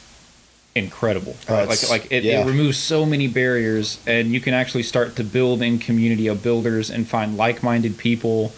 incredible. 0.79 1.37
Oh, 1.49 1.55
Right? 1.55 1.69
like 1.69 1.91
like 1.91 2.13
it, 2.13 2.25
yeah. 2.25 2.43
it 2.43 2.47
removes 2.47 2.79
so 2.79 3.05
many 3.05 3.27
barriers, 3.29 3.99
and 4.07 4.33
you 4.33 4.41
can 4.41 4.55
actually 4.55 4.85
start 4.85 5.17
to 5.17 5.25
build 5.25 5.61
in 5.63 5.79
community 5.79 6.27
of 6.29 6.43
builders 6.43 6.91
and 6.91 7.07
find 7.07 7.37
like-minded 7.37 7.99
people 7.99 8.53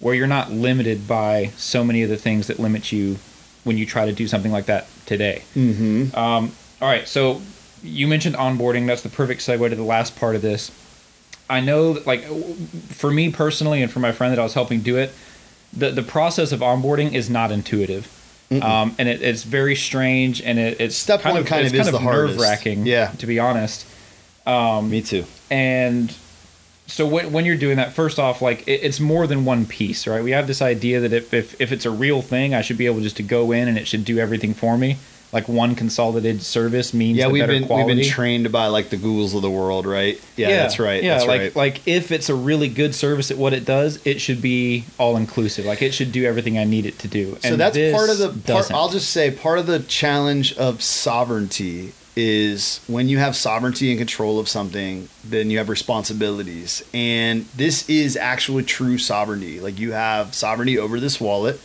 where 0.00 0.14
you're 0.14 0.26
not 0.28 0.52
limited 0.52 1.08
by 1.08 1.50
so 1.56 1.82
many 1.82 2.02
of 2.02 2.08
the 2.10 2.16
things 2.16 2.46
that 2.46 2.58
limit 2.60 2.92
you 2.92 3.16
when 3.64 3.76
you 3.76 3.84
try 3.84 4.06
to 4.06 4.12
do 4.12 4.28
something 4.28 4.52
like 4.52 4.66
that 4.66 4.86
today. 5.06 5.42
mm-hmm 5.56 6.16
Um, 6.16 6.52
all 6.80 6.88
right, 6.88 7.08
so 7.08 7.42
you 7.82 8.06
mentioned 8.06 8.36
onboarding. 8.36 8.86
That's 8.86 9.02
the 9.02 9.08
perfect 9.08 9.40
segue 9.40 9.68
to 9.70 9.74
the 9.76 9.82
last 9.82 10.16
part 10.16 10.36
of 10.36 10.42
this. 10.42 10.70
I 11.50 11.60
know, 11.60 11.94
that, 11.94 12.06
like, 12.06 12.24
for 12.90 13.10
me 13.10 13.30
personally, 13.32 13.82
and 13.82 13.90
for 13.90 14.00
my 14.00 14.12
friend 14.12 14.30
that 14.32 14.38
I 14.38 14.42
was 14.44 14.54
helping 14.54 14.80
do 14.80 14.96
it, 14.96 15.12
the 15.72 15.90
the 15.90 16.02
process 16.02 16.52
of 16.52 16.60
onboarding 16.60 17.12
is 17.12 17.28
not 17.30 17.50
intuitive, 17.50 18.06
um, 18.50 18.94
and 18.98 19.08
it, 19.08 19.20
it's 19.22 19.42
very 19.44 19.74
strange, 19.76 20.40
and 20.42 20.58
it, 20.58 20.80
it's 20.80 20.96
Step 20.96 21.24
one 21.24 21.44
kind 21.44 21.66
it's 21.66 21.74
of 21.74 21.80
is 21.80 21.90
the 21.90 21.98
hardest. 21.98 22.38
nerve 22.38 22.40
wracking. 22.40 22.86
Yeah. 22.86 23.08
to 23.18 23.26
be 23.26 23.38
honest. 23.38 23.86
Um, 24.46 24.88
Me 24.90 25.02
too. 25.02 25.24
And 25.50 26.14
so 26.86 27.06
when, 27.06 27.32
when 27.32 27.44
you're 27.44 27.56
doing 27.58 27.76
that, 27.76 27.92
first 27.92 28.18
off, 28.18 28.40
like 28.40 28.66
it, 28.66 28.80
it's 28.82 28.98
more 29.00 29.26
than 29.26 29.44
one 29.44 29.66
piece, 29.66 30.06
right? 30.06 30.22
We 30.24 30.30
have 30.30 30.46
this 30.46 30.62
idea 30.62 31.00
that 31.00 31.12
if, 31.12 31.34
if 31.34 31.60
if 31.60 31.70
it's 31.72 31.84
a 31.84 31.90
real 31.90 32.22
thing, 32.22 32.54
I 32.54 32.62
should 32.62 32.78
be 32.78 32.86
able 32.86 33.00
just 33.00 33.16
to 33.18 33.22
go 33.22 33.52
in 33.52 33.68
and 33.68 33.76
it 33.76 33.86
should 33.86 34.04
do 34.06 34.18
everything 34.18 34.54
for 34.54 34.78
me. 34.78 34.96
Like 35.32 35.46
one 35.46 35.74
consolidated 35.74 36.42
service 36.42 36.94
means 36.94 37.18
Yeah, 37.18 37.28
we've 37.28 37.46
been 37.46 37.66
quality. 37.66 37.94
we've 37.94 37.96
been 38.04 38.10
trained 38.10 38.50
by 38.50 38.68
like 38.68 38.88
the 38.88 38.96
Googles 38.96 39.34
of 39.34 39.42
the 39.42 39.50
world, 39.50 39.84
right? 39.84 40.18
Yeah, 40.36 40.48
that's 40.48 40.78
right. 40.78 41.02
Yeah, 41.02 41.14
that's 41.16 41.26
like 41.28 41.40
right. 41.40 41.56
like 41.56 41.86
if 41.86 42.10
it's 42.10 42.30
a 42.30 42.34
really 42.34 42.68
good 42.68 42.94
service 42.94 43.30
at 43.30 43.36
what 43.36 43.52
it 43.52 43.66
does, 43.66 44.04
it 44.06 44.20
should 44.20 44.40
be 44.40 44.84
all 44.98 45.16
inclusive. 45.16 45.66
Like 45.66 45.82
it 45.82 45.92
should 45.92 46.12
do 46.12 46.24
everything 46.24 46.56
I 46.58 46.64
need 46.64 46.86
it 46.86 46.98
to 47.00 47.08
do. 47.08 47.36
So 47.42 47.56
that's 47.56 47.76
part 47.94 48.08
of 48.08 48.18
the 48.18 48.52
part. 48.52 48.70
I'll 48.72 48.88
just 48.88 49.10
say 49.10 49.30
part 49.30 49.58
of 49.58 49.66
the 49.66 49.80
challenge 49.80 50.56
of 50.56 50.82
sovereignty 50.82 51.92
is 52.16 52.80
when 52.88 53.08
you 53.08 53.18
have 53.18 53.36
sovereignty 53.36 53.90
and 53.90 53.98
control 53.98 54.40
of 54.40 54.48
something, 54.48 55.08
then 55.24 55.50
you 55.50 55.58
have 55.58 55.68
responsibilities. 55.68 56.82
And 56.92 57.44
this 57.56 57.88
is 57.88 58.16
actually 58.16 58.64
true 58.64 58.98
sovereignty. 58.98 59.60
Like 59.60 59.78
you 59.78 59.92
have 59.92 60.34
sovereignty 60.34 60.78
over 60.78 60.98
this 60.98 61.20
wallet. 61.20 61.60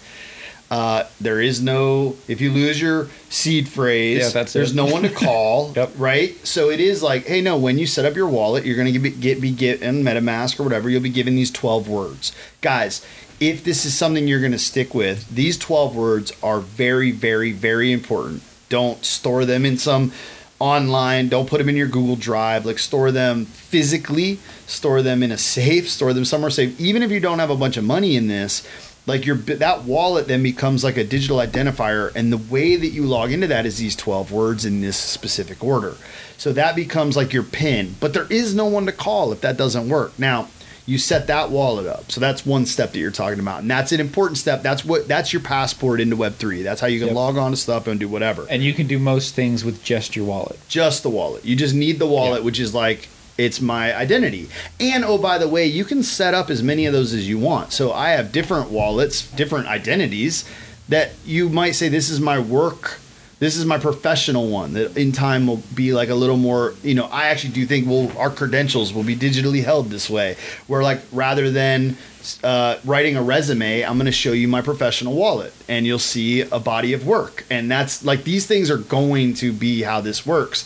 Uh, 0.73 1.05
there 1.21 1.39
is 1.39 1.61
no 1.61 2.15
if 2.27 2.41
you 2.41 2.51
lose 2.51 2.81
your 2.81 3.07
seed 3.29 3.67
phrase, 3.69 4.19
Yeah, 4.21 4.29
that's 4.29 4.53
there's 4.53 4.71
it. 4.71 4.75
no 4.75 4.85
one 4.87 5.03
to 5.03 5.09
call, 5.09 5.71
Yep. 5.75 5.91
right? 5.97 6.35
So 6.47 6.71
it 6.71 6.79
is 6.79 7.03
like, 7.03 7.27
hey, 7.27 7.41
no, 7.41 7.57
when 7.57 7.77
you 7.77 7.85
set 7.85 8.05
up 8.05 8.15
your 8.15 8.27
wallet, 8.27 8.65
you're 8.65 8.75
going 8.75 8.91
to 8.91 8.97
get, 8.99 9.19
get 9.21 9.39
be 9.39 9.51
given 9.51 10.03
MetaMask 10.03 10.59
or 10.59 10.63
whatever, 10.63 10.89
you'll 10.89 10.99
be 11.03 11.09
given 11.11 11.35
these 11.35 11.51
12 11.51 11.87
words. 11.87 12.31
Guys, 12.61 13.05
if 13.39 13.63
this 13.63 13.85
is 13.85 13.95
something 13.95 14.27
you're 14.27 14.39
going 14.39 14.51
to 14.51 14.57
stick 14.57 14.95
with, 14.95 15.29
these 15.29 15.59
12 15.59 15.95
words 15.95 16.31
are 16.41 16.59
very 16.59 17.11
very 17.11 17.51
very 17.51 17.91
important. 17.91 18.41
Don't 18.69 19.05
store 19.05 19.45
them 19.45 19.67
in 19.67 19.77
some 19.77 20.11
online, 20.59 21.29
don't 21.29 21.47
put 21.47 21.59
them 21.59 21.69
in 21.69 21.75
your 21.75 21.87
Google 21.87 22.15
Drive, 22.15 22.65
like 22.65 22.79
store 22.79 23.11
them 23.11 23.45
physically, 23.45 24.39
store 24.65 25.03
them 25.03 25.21
in 25.21 25.31
a 25.31 25.37
safe, 25.37 25.87
store 25.87 26.13
them 26.13 26.25
somewhere 26.25 26.49
safe. 26.49 26.79
Even 26.81 27.03
if 27.03 27.11
you 27.11 27.19
don't 27.19 27.37
have 27.37 27.51
a 27.51 27.55
bunch 27.55 27.77
of 27.77 27.83
money 27.83 28.15
in 28.15 28.27
this, 28.27 28.67
like 29.05 29.25
your 29.25 29.35
that 29.35 29.83
wallet 29.83 30.27
then 30.27 30.41
becomes 30.43 30.83
like 30.83 30.97
a 30.97 31.03
digital 31.03 31.37
identifier 31.37 32.13
and 32.15 32.31
the 32.31 32.37
way 32.37 32.75
that 32.75 32.89
you 32.89 33.03
log 33.03 33.31
into 33.31 33.47
that 33.47 33.65
is 33.65 33.77
these 33.77 33.95
12 33.95 34.31
words 34.31 34.65
in 34.65 34.81
this 34.81 34.97
specific 34.97 35.63
order 35.63 35.95
so 36.37 36.53
that 36.53 36.75
becomes 36.75 37.15
like 37.17 37.33
your 37.33 37.43
pin 37.43 37.95
but 37.99 38.13
there 38.13 38.27
is 38.29 38.55
no 38.55 38.65
one 38.65 38.85
to 38.85 38.91
call 38.91 39.31
if 39.33 39.41
that 39.41 39.57
doesn't 39.57 39.89
work 39.89 40.17
now 40.17 40.47
you 40.85 40.97
set 40.97 41.27
that 41.27 41.49
wallet 41.49 41.85
up 41.87 42.11
so 42.11 42.19
that's 42.21 42.45
one 42.45 42.65
step 42.65 42.91
that 42.91 42.99
you're 42.99 43.11
talking 43.11 43.39
about 43.39 43.61
and 43.61 43.69
that's 43.71 43.91
an 43.91 43.99
important 44.01 44.37
step 44.37 44.61
that's 44.61 44.83
what 44.85 45.07
that's 45.07 45.31
your 45.33 45.41
passport 45.41 45.99
into 46.01 46.15
web3 46.15 46.63
that's 46.63 46.79
how 46.81 46.87
you 46.87 46.99
can 46.99 47.07
Yep. 47.09 47.15
log 47.15 47.37
on 47.37 47.51
to 47.51 47.57
stuff 47.57 47.87
and 47.87 47.99
do 47.99 48.07
whatever 48.07 48.45
and 48.49 48.63
you 48.63 48.73
can 48.73 48.87
do 48.87 48.99
most 48.99 49.33
things 49.35 49.63
with 49.65 49.83
just 49.83 50.15
your 50.15 50.25
wallet. 50.25 50.59
just 50.67 51.03
the 51.03 51.09
wallet. 51.09 51.43
You 51.45 51.55
just 51.55 51.73
need 51.75 51.99
the 51.99 52.05
wallet, 52.07 52.39
Yeah. 52.41 52.45
which 52.45 52.59
is 52.59 52.73
like 52.73 53.07
it's 53.37 53.61
my 53.61 53.95
identity. 53.95 54.49
And 54.79 55.03
oh, 55.03 55.17
by 55.17 55.37
the 55.37 55.47
way, 55.47 55.65
you 55.65 55.85
can 55.85 56.03
set 56.03 56.33
up 56.33 56.49
as 56.49 56.61
many 56.61 56.85
of 56.85 56.93
those 56.93 57.13
as 57.13 57.27
you 57.27 57.39
want. 57.39 57.73
So 57.73 57.91
I 57.91 58.09
have 58.11 58.31
different 58.31 58.69
wallets, 58.69 59.29
different 59.31 59.67
identities 59.67 60.47
that 60.89 61.11
you 61.25 61.49
might 61.49 61.71
say 61.71 61.89
this 61.89 62.09
is 62.09 62.19
my 62.19 62.39
work. 62.39 62.99
This 63.39 63.57
is 63.57 63.65
my 63.65 63.77
professional 63.77 64.47
one 64.49 64.73
that 64.73 64.95
in 64.95 65.11
time 65.11 65.47
will 65.47 65.61
be 65.75 65.93
like 65.93 66.07
a 66.09 66.15
little 66.15 66.37
more, 66.37 66.75
you 66.81 66.93
know, 66.93 67.05
I 67.05 67.25
actually 67.25 67.53
do 67.53 67.65
think 67.65 67.87
well 67.87 68.09
our 68.17 68.29
credentials 68.29 68.93
will 68.93 69.03
be 69.03 69.17
digitally 69.17 69.63
held 69.63 69.89
this 69.89 70.09
way. 70.09 70.37
Where 70.67 70.81
like 70.81 71.01
rather 71.11 71.51
than 71.51 71.97
uh, 72.41 72.77
writing 72.85 73.17
a 73.17 73.21
resume, 73.21 73.81
I'm 73.81 73.97
going 73.97 74.05
to 74.05 74.13
show 74.13 74.31
you 74.31 74.47
my 74.47 74.61
professional 74.61 75.13
wallet 75.15 75.53
and 75.67 75.85
you'll 75.85 75.99
see 75.99 76.41
a 76.41 76.59
body 76.59 76.93
of 76.93 77.05
work. 77.05 77.43
And 77.49 77.69
that's 77.69 78.05
like 78.05 78.23
these 78.23 78.45
things 78.45 78.71
are 78.71 78.77
going 78.77 79.33
to 79.35 79.51
be 79.51 79.81
how 79.81 79.99
this 79.99 80.25
works. 80.25 80.65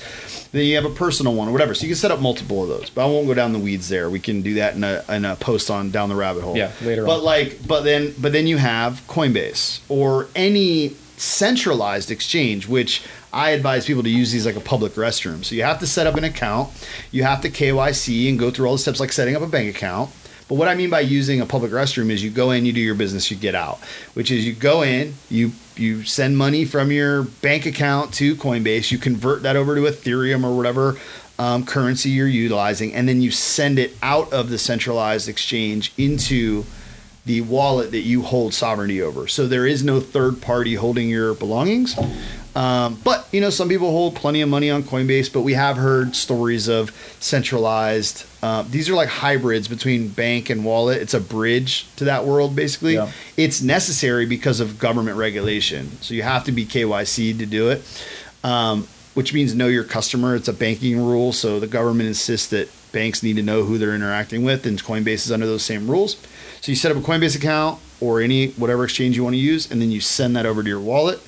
Then 0.51 0.65
you 0.65 0.75
have 0.75 0.85
a 0.85 0.89
personal 0.89 1.33
one 1.33 1.47
or 1.47 1.51
whatever. 1.51 1.73
So 1.73 1.83
you 1.83 1.89
can 1.89 1.97
set 1.97 2.11
up 2.11 2.19
multiple 2.21 2.63
of 2.63 2.69
those. 2.69 2.89
But 2.89 3.03
I 3.03 3.07
won't 3.07 3.27
go 3.27 3.33
down 3.33 3.53
the 3.53 3.59
weeds 3.59 3.89
there. 3.89 4.09
We 4.09 4.19
can 4.19 4.41
do 4.41 4.55
that 4.55 4.75
in 4.75 4.83
a, 4.83 5.03
in 5.09 5.25
a 5.25 5.35
post 5.35 5.69
on 5.69 5.91
down 5.91 6.09
the 6.09 6.15
rabbit 6.15 6.43
hole. 6.43 6.55
Yeah, 6.57 6.71
later 6.81 7.05
But 7.05 7.19
on. 7.19 7.23
like, 7.23 7.67
but 7.67 7.81
then, 7.81 8.13
but 8.19 8.31
then 8.31 8.47
you 8.47 8.57
have 8.57 9.01
Coinbase 9.07 9.81
or 9.89 10.27
any 10.35 10.95
centralized 11.17 12.11
exchange, 12.11 12.67
which 12.67 13.03
I 13.33 13.51
advise 13.51 13.85
people 13.85 14.03
to 14.03 14.09
use 14.09 14.31
these 14.31 14.45
like 14.45 14.55
a 14.55 14.59
public 14.61 14.93
restroom. 14.93 15.43
So 15.43 15.55
you 15.55 15.63
have 15.63 15.79
to 15.79 15.87
set 15.87 16.07
up 16.07 16.15
an 16.15 16.23
account, 16.23 16.69
you 17.11 17.23
have 17.23 17.41
to 17.41 17.49
KYC 17.49 18.29
and 18.29 18.39
go 18.39 18.51
through 18.51 18.67
all 18.67 18.73
the 18.73 18.79
steps 18.79 18.99
like 18.99 19.11
setting 19.11 19.35
up 19.35 19.41
a 19.41 19.47
bank 19.47 19.73
account. 19.75 20.11
But 20.47 20.55
what 20.55 20.69
I 20.69 20.75
mean 20.75 20.89
by 20.89 21.01
using 21.01 21.41
a 21.41 21.45
public 21.45 21.71
restroom 21.71 22.09
is 22.09 22.23
you 22.23 22.29
go 22.29 22.51
in, 22.51 22.65
you 22.65 22.71
do 22.71 22.79
your 22.79 22.95
business, 22.95 23.29
you 23.29 23.35
get 23.35 23.53
out. 23.53 23.79
Which 24.13 24.31
is 24.31 24.45
you 24.47 24.53
go 24.53 24.81
in, 24.81 25.15
you 25.29 25.51
you 25.79 26.03
send 26.03 26.37
money 26.37 26.65
from 26.65 26.91
your 26.91 27.23
bank 27.23 27.65
account 27.65 28.13
to 28.15 28.35
Coinbase, 28.35 28.91
you 28.91 28.97
convert 28.97 29.43
that 29.43 29.55
over 29.55 29.75
to 29.75 29.81
Ethereum 29.81 30.43
or 30.43 30.55
whatever 30.55 30.97
um, 31.39 31.65
currency 31.65 32.09
you're 32.09 32.27
utilizing, 32.27 32.93
and 32.93 33.07
then 33.07 33.21
you 33.21 33.31
send 33.31 33.79
it 33.79 33.95
out 34.01 34.31
of 34.33 34.49
the 34.49 34.57
centralized 34.57 35.29
exchange 35.29 35.93
into 35.97 36.65
the 37.25 37.41
wallet 37.41 37.91
that 37.91 38.01
you 38.01 38.21
hold 38.21 38.53
sovereignty 38.53 39.01
over. 39.01 39.27
So 39.27 39.47
there 39.47 39.67
is 39.67 39.83
no 39.83 39.99
third 39.99 40.41
party 40.41 40.75
holding 40.75 41.09
your 41.09 41.33
belongings. 41.33 41.95
Um, 42.55 42.99
but 43.03 43.27
you 43.31 43.41
know, 43.41 43.51
some 43.51 43.69
people 43.69 43.91
hold 43.91 44.15
plenty 44.15 44.41
of 44.41 44.49
money 44.49 44.71
on 44.71 44.81
Coinbase, 44.81 45.31
but 45.31 45.41
we 45.41 45.53
have 45.53 45.77
heard 45.77 46.15
stories 46.15 46.67
of 46.67 46.91
centralized. 47.19 48.25
Uh, 48.47 48.61
these 48.61 48.89
are 48.89 48.95
like 48.95 49.09
hybrids 49.09 49.67
between 49.67 50.07
bank 50.07 50.49
and 50.49 50.63
wallet. 50.63 51.01
It's 51.01 51.13
a 51.13 51.19
bridge 51.19 51.85
to 51.97 52.05
that 52.05 52.23
world, 52.23 52.55
basically. 52.55 52.93
Yeah. 52.93 53.11
It's 53.35 53.61
necessary 53.61 54.25
because 54.25 54.61
of 54.61 54.79
government 54.79 55.17
regulation. 55.17 56.01
So 56.01 56.13
you 56.13 56.23
have 56.23 56.45
to 56.45 56.53
be 56.53 56.65
KYC 56.65 57.37
to 57.39 57.45
do 57.45 57.69
it, 57.71 57.83
um, 58.45 58.87
which 59.15 59.33
means 59.33 59.53
know 59.53 59.67
your 59.67 59.83
customer. 59.83 60.33
It's 60.33 60.47
a 60.47 60.53
banking 60.53 60.97
rule. 60.97 61.33
So 61.33 61.59
the 61.59 61.67
government 61.67 62.07
insists 62.07 62.47
that 62.51 62.69
banks 62.93 63.21
need 63.21 63.35
to 63.35 63.43
know 63.43 63.63
who 63.63 63.77
they're 63.77 63.93
interacting 63.93 64.45
with, 64.45 64.65
and 64.65 64.81
Coinbase 64.81 65.25
is 65.25 65.31
under 65.33 65.45
those 65.45 65.63
same 65.63 65.91
rules. 65.91 66.15
So 66.61 66.71
you 66.71 66.77
set 66.77 66.89
up 66.89 66.97
a 66.97 67.01
Coinbase 67.01 67.35
account 67.35 67.81
or 67.99 68.21
any 68.21 68.51
whatever 68.51 68.85
exchange 68.85 69.17
you 69.17 69.25
want 69.25 69.33
to 69.33 69.41
use, 69.41 69.69
and 69.69 69.81
then 69.81 69.91
you 69.91 69.99
send 69.99 70.37
that 70.37 70.45
over 70.45 70.63
to 70.63 70.69
your 70.69 70.79
wallet. 70.79 71.19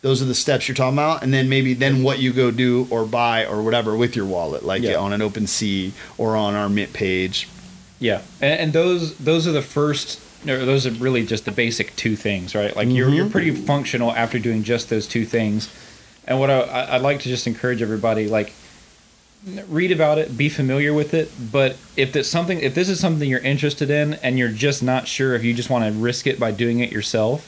Those 0.00 0.22
are 0.22 0.26
the 0.26 0.34
steps 0.34 0.68
you're 0.68 0.76
talking 0.76 0.94
about, 0.96 1.22
and 1.24 1.34
then 1.34 1.48
maybe 1.48 1.74
then 1.74 2.02
what 2.04 2.20
you 2.20 2.32
go 2.32 2.50
do 2.52 2.86
or 2.88 3.04
buy 3.04 3.44
or 3.44 3.62
whatever 3.62 3.96
with 3.96 4.14
your 4.14 4.26
wallet, 4.26 4.64
like 4.64 4.82
Yeah. 4.82 4.94
on 4.96 5.12
an 5.12 5.20
open 5.20 5.44
OpenSea 5.46 5.90
or 6.16 6.36
on 6.36 6.54
our 6.54 6.68
Mint 6.68 6.92
page. 6.92 7.48
Yeah, 7.98 8.22
and, 8.40 8.60
and 8.60 8.72
those 8.72 9.16
those 9.18 9.46
are 9.48 9.52
the 9.52 9.62
first. 9.62 10.20
Or 10.46 10.64
those 10.64 10.86
are 10.86 10.92
really 10.92 11.26
just 11.26 11.46
the 11.46 11.50
basic 11.50 11.96
two 11.96 12.14
things, 12.14 12.54
right? 12.54 12.74
Like 12.76 12.88
you're 12.88 13.08
Mm-hmm. 13.08 13.16
you're 13.16 13.28
pretty 13.28 13.50
functional 13.50 14.12
after 14.12 14.38
doing 14.38 14.62
just 14.62 14.88
those 14.88 15.08
two 15.08 15.24
things. 15.24 15.68
And 16.28 16.38
what 16.38 16.48
I, 16.48 16.60
I- 16.60 16.94
I'd 16.94 17.02
like 17.02 17.18
to 17.22 17.28
just 17.28 17.48
encourage 17.48 17.82
everybody, 17.82 18.28
like, 18.28 18.52
read 19.68 19.90
about 19.90 20.16
it, 20.18 20.36
be 20.38 20.48
familiar 20.48 20.94
with 20.94 21.12
it. 21.12 21.32
But 21.50 21.76
if 21.96 22.14
it's 22.14 22.28
something, 22.28 22.60
if 22.60 22.72
this 22.74 22.88
is 22.88 23.00
something 23.00 23.28
you're 23.28 23.40
interested 23.40 23.90
in, 23.90 24.14
and 24.14 24.38
you're 24.38 24.48
just 24.52 24.80
not 24.80 25.08
sure 25.08 25.34
if 25.34 25.42
you 25.42 25.54
just 25.54 25.70
want 25.70 25.84
to 25.92 25.98
risk 25.98 26.28
it 26.28 26.38
by 26.38 26.52
doing 26.52 26.78
it 26.78 26.92
yourself, 26.92 27.40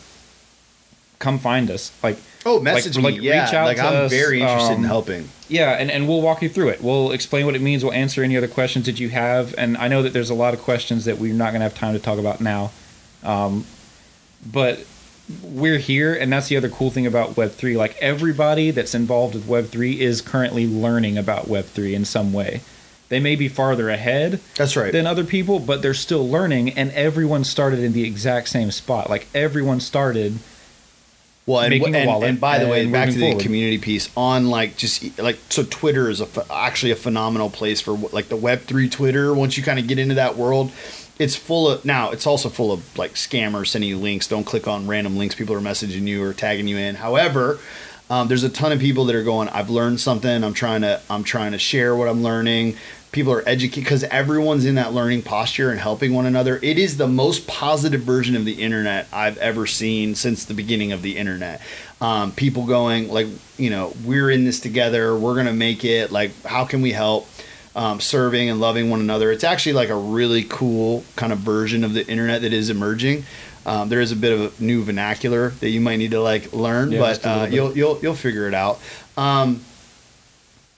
come 1.21 1.39
find 1.39 1.71
us. 1.71 1.93
Like, 2.03 2.19
Oh, 2.47 2.61
message 2.61 2.97
like, 2.97 3.05
me. 3.05 3.11
like, 3.13 3.23
yeah, 3.23 3.45
reach 3.45 3.55
out 3.55 3.67
like 3.67 3.79
I'm 3.79 4.05
us, 4.05 4.11
very 4.11 4.41
interested 4.41 4.73
in 4.75 4.79
um, 4.79 4.85
helping. 4.85 5.29
yeah, 5.49 5.73
and, 5.73 5.91
and 5.91 6.09
we'll 6.09 6.23
walk 6.23 6.41
you 6.41 6.49
through 6.49 6.71
it. 6.71 6.81
We'll 6.83 7.13
explain 7.13 7.45
what 7.45 7.55
it 7.55 7.61
means. 7.61 7.85
We'll 7.85 7.93
answer 7.93 8.23
any 8.23 8.37
other 8.37 8.49
questions 8.49 8.87
that 8.87 8.99
you 8.99 9.11
have. 9.11 9.55
And 9.59 9.77
I 9.77 9.89
know 9.89 10.03
that 10.03 10.13
there's 10.13 10.31
a 10.31 10.35
lot 10.35 10.55
of 10.55 10.61
questions 10.63 11.05
that 11.05 11.19
we're 11.19 11.35
not 11.35 11.51
going 11.51 11.61
to 11.61 11.65
have 11.65 11.75
time 11.75 11.93
to 11.93 11.99
talk 12.01 12.19
about 12.19 12.41
now. 12.41 12.71
Um, 13.23 13.67
but 14.51 14.87
we're 15.43 15.79
here, 15.79 16.15
and 16.15 16.33
that's 16.33 16.49
the 16.49 16.57
other 16.57 16.69
cool 16.71 16.91
thing 16.91 17.07
about 17.07 17.35
Web3. 17.35 17.77
Like 17.77 17.97
everybody 18.01 18.71
that's 18.71 18.95
involved 18.95 19.35
with 19.35 19.47
Web3 19.47 19.99
is 19.99 20.21
currently 20.23 20.67
learning 20.67 21.19
about 21.19 21.47
Web3 21.47 21.93
in 21.93 22.05
some 22.05 22.33
way. 22.33 22.63
They 23.11 23.21
may 23.21 23.35
be 23.35 23.49
farther 23.49 23.91
ahead 23.91 24.41
That's 24.55 24.77
right. 24.77 24.93
than 24.93 25.05
other 25.07 25.25
people, 25.25 25.59
but 25.59 25.83
they're 25.83 25.95
still 25.95 26.29
learning, 26.29 26.71
and 26.71 26.91
everyone 26.93 27.43
started 27.45 27.81
in 27.81 27.93
the 27.93 28.05
exact 28.05 28.49
same 28.49 28.71
spot. 28.71 29.11
Like 29.11 29.27
everyone 29.35 29.81
started 29.81 30.39
Well, 31.51 31.63
and, 31.63 31.75
and, 31.75 32.07
wallet 32.07 32.29
and 32.29 32.41
by 32.41 32.59
the 32.59 32.69
way, 32.69 32.87
back 32.87 33.09
to 33.09 33.15
the 33.15 33.31
forward. 33.31 33.43
community 33.43 33.79
piece 33.79 34.09
on 34.17 34.51
like 34.51 34.77
just 34.77 35.19
like 35.19 35.37
so 35.49 35.65
Twitter 35.65 36.09
is 36.09 36.21
a 36.21 36.29
actually 36.53 36.93
a 36.93 36.97
phenomenal 36.97 37.51
place 37.51 37.81
for 37.81 37.93
like 38.13 38.29
the 38.29 38.37
Web 38.37 38.61
three 38.61 38.89
Twitter. 38.89 39.35
Once 39.35 39.57
you 39.57 39.63
kind 39.63 39.81
of 39.81 39.89
get 39.89 39.99
into 39.99 40.15
that 40.15 40.37
world, 40.37 40.71
it's 41.19 41.35
full 41.35 41.69
of 41.69 41.85
now. 41.85 42.11
It's 42.13 42.25
also 42.25 42.49
full 42.51 42.71
of 42.71 42.97
like 42.97 43.15
scammers 43.15 43.67
sending 43.67 43.91
you 43.91 43.99
links. 43.99 44.29
Don't 44.29 44.45
click 44.45 44.69
on 44.69 44.87
random 44.87 45.19
links. 45.19 45.35
People 45.35 45.57
are 45.57 45.61
messaging 45.61 46.07
you 46.07 46.23
or 46.23 46.33
tagging 46.33 46.69
you 46.69 46.77
in. 46.77 46.95
However. 46.95 47.59
Um, 48.09 48.27
there's 48.27 48.43
a 48.43 48.49
ton 48.49 48.73
of 48.73 48.81
people 48.81 49.05
that 49.05 49.15
are 49.15 49.23
going. 49.23 49.49
I've 49.51 49.71
learned 49.71 50.01
something. 50.01 50.43
I'm 50.43 50.53
trying 50.53 50.81
to. 50.81 51.01
I'm 51.09 51.23
trying 51.23 51.53
to 51.53 51.61
share 51.61 51.95
what 51.95 52.09
I'm 52.09 52.25
learning. 52.25 52.77
People 53.13 53.33
are 53.33 53.43
educated 53.47 53.85
because 53.85 54.05
everyone's 54.05 54.65
in 54.65 54.77
that 54.77 54.93
learning 54.93 55.23
posture 55.23 55.71
and 55.71 55.81
helping 55.81 56.15
one 56.15 56.27
another. 56.27 56.61
It 56.63 56.79
is 56.79 56.97
the 56.97 57.09
most 57.09 57.49
positive 57.49 58.03
version 58.03 58.37
of 58.37 58.45
the 58.45 58.63
internet 58.63 59.09
I've 59.13 59.37
ever 59.39 59.67
seen 59.67 60.15
since 60.15 60.45
the 60.45 60.55
beginning 60.55 60.93
of 60.93 61.03
the 61.03 61.17
internet. 61.17 61.61
Um, 62.01 62.31
people 62.33 62.67
going 62.67 63.09
like, 63.09 63.27
you 63.59 63.69
know, 63.71 63.95
we're 64.05 64.31
in 64.31 64.45
this 64.45 64.61
together. 64.61 65.17
We're 65.17 65.35
gonna 65.35 65.53
make 65.53 65.85
it. 65.85 66.13
Like, 66.13 66.31
how 66.45 66.65
can 66.65 66.83
we 66.83 66.93
help? 66.93 67.29
Um, 67.75 68.01
serving 68.01 68.51
and 68.51 68.61
loving 68.61 68.91
one 68.91 68.99
another. 68.99 69.31
It's 69.31 69.45
actually 69.45 69.75
like 69.75 69.91
a 69.91 69.97
really 69.97 70.43
cool 70.43 71.05
kind 71.15 71.33
of 71.33 71.39
version 71.39 71.85
of 71.85 71.95
the 71.95 72.05
internet 72.09 72.43
that 72.43 72.53
is 72.53 72.69
emerging. 72.69 73.25
Um, 73.65 73.89
there 73.89 74.01
is 74.01 74.11
a 74.11 74.17
bit 74.17 74.33
of 74.33 74.61
a 74.61 74.63
new 74.65 74.83
vernacular 74.83 75.51
that 75.51 75.69
you 75.69 75.81
might 75.81 75.97
need 75.97 76.11
to 76.11 76.21
like 76.21 76.53
learn, 76.53 76.91
Yeah, 76.91 76.99
but 76.99 77.25
uh, 77.25 77.47
you'll 77.49 77.77
you'll 77.77 77.99
you'll 78.03 78.15
figure 78.15 78.49
it 78.49 78.55
out. 78.55 78.81
Um, 79.17 79.61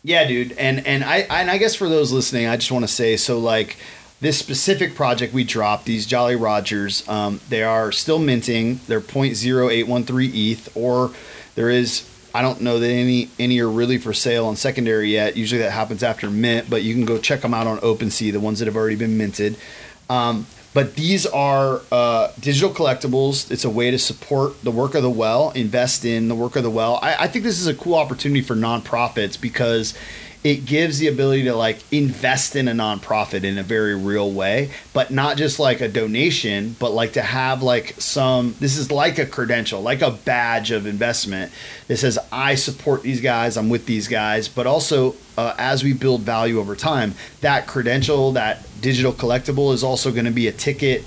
Yeah, 0.05 0.27
dude, 0.27 0.53
and 0.53 0.85
and 0.87 1.05
I 1.05 1.19
and 1.19 1.51
I 1.51 1.59
guess 1.59 1.75
for 1.77 1.89
those 1.89 2.11
listening, 2.11 2.47
I 2.47 2.57
just 2.57 2.73
want 2.73 2.85
to 2.85 2.93
say 2.93 3.17
so 3.17 3.39
like 3.39 3.77
this 4.21 4.39
specific 4.39 4.95
project 4.95 5.33
we 5.33 5.45
dropped 5.45 5.85
these 5.85 6.07
Jolly 6.07 6.37
Rogers, 6.37 7.07
um, 7.09 7.41
they 7.49 7.63
are 7.63 7.91
still 7.91 8.21
minting. 8.21 8.81
They're 8.87 9.01
0.0813 9.01 10.31
ETH, 10.33 10.77
or 10.77 11.11
there 11.55 11.71
is 11.71 12.09
I 12.35 12.43
don't 12.43 12.61
know 12.63 12.79
that 12.79 12.89
any 12.89 13.29
any 13.39 13.61
are 13.61 13.69
really 13.69 13.99
for 13.99 14.13
sale 14.13 14.47
on 14.47 14.57
secondary 14.57 15.11
yet. 15.11 15.37
Usually 15.37 15.61
that 15.61 15.73
happens 15.73 16.03
after 16.03 16.31
mint, 16.31 16.71
but 16.71 16.83
you 16.83 16.95
can 16.95 17.05
go 17.05 17.19
check 17.19 17.41
them 17.43 17.55
out 17.55 17.67
on 17.67 17.79
OpenSea, 17.79 18.33
the 18.33 18.41
ones 18.41 18.59
that 18.59 18.67
have 18.67 18.77
already 18.77 18.97
been 18.97 19.19
minted. 19.19 19.57
Um, 20.09 20.47
but 20.75 20.95
these 20.95 21.27
are 21.27 21.83
uh, 21.91 22.33
digital 22.41 22.71
collectibles. 22.71 23.51
It's 23.51 23.65
a 23.65 23.71
way 23.71 23.91
to 23.91 23.99
support 23.99 24.63
the 24.63 24.71
work 24.71 24.95
of 24.95 25.03
the 25.03 25.11
well, 25.11 25.51
invest 25.51 26.05
in 26.05 26.29
the 26.29 26.35
work 26.35 26.57
of 26.57 26.63
the 26.63 26.71
well. 26.71 26.99
I, 27.03 27.25
I 27.25 27.29
think 27.29 27.45
this 27.45 27.61
is 27.61 27.67
a 27.67 27.75
cool 27.75 27.95
opportunity 27.95 28.43
for 28.43 28.55
nonprofits 28.55 29.41
because 29.41 29.95
it 30.45 30.65
gives 30.65 30.99
the 30.99 31.07
ability 31.07 31.45
to 31.45 31.55
like 31.55 31.79
invest 31.93 32.57
in 32.57 32.67
a 32.67 32.73
nonprofit 32.73 33.45
in 33.45 33.59
a 33.59 33.63
very 33.63 33.95
real 33.95 34.31
way, 34.31 34.71
but 34.93 35.11
not 35.11 35.37
just 35.37 35.61
like 35.61 35.81
a 35.81 35.89
donation, 35.89 36.75
but 36.81 36.93
like 36.93 37.13
to 37.13 37.23
have 37.23 37.63
like 37.63 37.95
some 38.01 38.55
this 38.59 38.77
is 38.77 38.91
like 38.91 39.19
a 39.19 39.27
credential, 39.27 39.81
like 39.83 40.03
a 40.03 40.11
badge 40.11 40.73
of 40.73 40.87
investment 40.87 41.53
that 41.87 41.99
says 41.99 42.19
I 42.33 42.57
support 42.57 43.03
these 43.03 43.21
guys, 43.21 43.57
I'm 43.57 43.69
with 43.69 43.87
these 43.87 44.09
guys, 44.09 44.49
but 44.49 44.67
also 44.67 45.15
uh, 45.39 45.55
as 45.59 45.85
we 45.85 45.93
build 45.93 46.23
value 46.23 46.59
over 46.59 46.75
time, 46.75 47.15
that 47.41 47.67
credential, 47.67 48.33
that 48.33 48.67
digital 48.81 49.13
collectible 49.13 49.73
is 49.73 49.85
also 49.85 50.11
going 50.11 50.25
to 50.25 50.33
be 50.33 50.49
a 50.49 50.53
ticket 50.53 51.05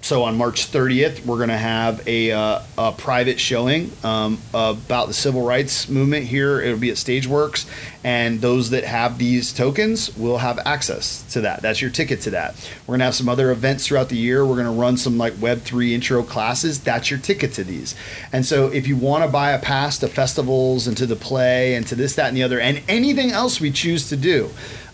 so 0.00 0.22
on 0.22 0.36
March 0.36 0.70
30th, 0.70 1.26
we're 1.26 1.36
going 1.36 1.48
to 1.48 1.56
have 1.56 2.06
a, 2.06 2.30
uh, 2.30 2.62
a 2.78 2.92
private 2.92 3.38
showing 3.40 3.90
um, 4.04 4.38
about 4.54 5.08
the 5.08 5.12
civil 5.12 5.44
rights 5.44 5.88
movement 5.88 6.24
here. 6.26 6.60
It'll 6.60 6.78
be 6.78 6.90
at 6.90 6.96
Stageworks, 6.96 7.68
and 8.04 8.40
those 8.40 8.70
that 8.70 8.84
have 8.84 9.18
these 9.18 9.52
tokens 9.52 10.16
will 10.16 10.38
have 10.38 10.60
access 10.64 11.24
to 11.32 11.42
that. 11.42 11.62
That's 11.62 11.82
your 11.82 11.90
ticket 11.90 12.20
to 12.22 12.30
that. 12.30 12.54
We're 12.86 12.92
going 12.92 13.00
to 13.00 13.06
have 13.06 13.16
some 13.16 13.28
other 13.28 13.50
events 13.50 13.86
throughout 13.86 14.08
the 14.08 14.16
year. 14.16 14.46
We're 14.46 14.54
going 14.54 14.66
to 14.66 14.80
run 14.80 14.96
some 14.96 15.18
like 15.18 15.34
Web3 15.34 15.90
intro 15.90 16.22
classes. 16.22 16.80
That's 16.80 17.10
your 17.10 17.18
ticket 17.18 17.52
to 17.54 17.64
these. 17.64 17.94
And 18.32 18.46
so 18.46 18.68
if 18.68 18.86
you 18.86 18.96
want 18.96 19.24
to 19.24 19.30
buy 19.30 19.50
a 19.50 19.58
pass 19.58 19.98
to 19.98 20.08
festivals 20.08 20.86
and 20.86 20.96
to 20.96 21.06
the 21.06 21.16
play 21.16 21.74
and 21.74 21.86
to 21.88 21.94
this, 21.94 22.14
that, 22.14 22.28
and 22.28 22.36
the 22.36 22.44
other, 22.44 22.60
and 22.60 22.82
anything 22.88 23.32
else 23.32 23.60
we 23.60 23.72
choose 23.72 24.08
to 24.10 24.16
do, 24.16 24.48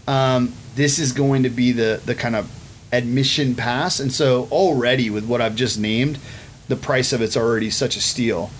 um, 0.09 0.53
this 0.75 0.99
is 0.99 1.13
going 1.13 1.45
to 1.45 1.51
be 1.51 1.73
the 1.73 2.01
the 2.05 2.15
kind 2.15 2.35
of 2.35 2.51
admission 2.95 3.55
pass. 3.55 4.01
And 4.01 4.13
so 4.13 4.49
already 4.51 5.11
with 5.11 5.27
what 5.27 5.41
I've 5.41 5.57
just 5.57 5.79
named, 5.79 6.19
the 6.69 6.77
price 6.77 7.13
of 7.13 7.21
it's 7.21 7.37
already 7.37 7.71
such 7.71 7.97
a 7.97 8.01
steal. 8.01 8.51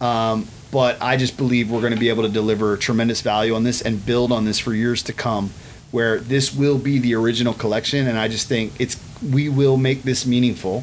Um, 0.00 0.48
but 0.70 1.00
I 1.02 1.16
just 1.16 1.36
believe 1.36 1.70
we're 1.70 1.80
going 1.80 1.92
to 1.92 2.00
be 2.00 2.08
able 2.08 2.22
to 2.22 2.28
deliver 2.28 2.76
tremendous 2.76 3.20
value 3.20 3.54
on 3.54 3.62
this 3.62 3.82
and 3.82 4.04
build 4.04 4.32
on 4.32 4.44
this 4.44 4.58
for 4.58 4.74
years 4.74 5.02
to 5.04 5.12
come, 5.12 5.50
where 5.90 6.18
this 6.18 6.54
will 6.54 6.78
be 6.78 6.98
the 6.98 7.14
original 7.14 7.52
collection. 7.52 8.08
And 8.08 8.18
I 8.18 8.28
just 8.28 8.48
think 8.48 8.72
it's 8.80 8.96
we 9.22 9.48
will 9.48 9.76
make 9.76 10.02
this 10.02 10.26
meaningful, 10.26 10.82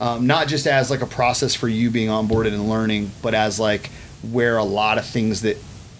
um, 0.00 0.26
not 0.26 0.48
just 0.48 0.66
as 0.66 0.90
like 0.90 1.00
a 1.00 1.06
process 1.06 1.54
for 1.54 1.68
you 1.68 1.90
being 1.90 2.08
onboarded 2.08 2.52
and 2.52 2.68
learning, 2.68 3.12
but 3.22 3.32
as 3.32 3.60
like 3.60 3.90
where 4.30 4.58
a 4.58 4.64
lot 4.64 4.98
of 4.98 5.06
things 5.06 5.42
that 5.42 5.56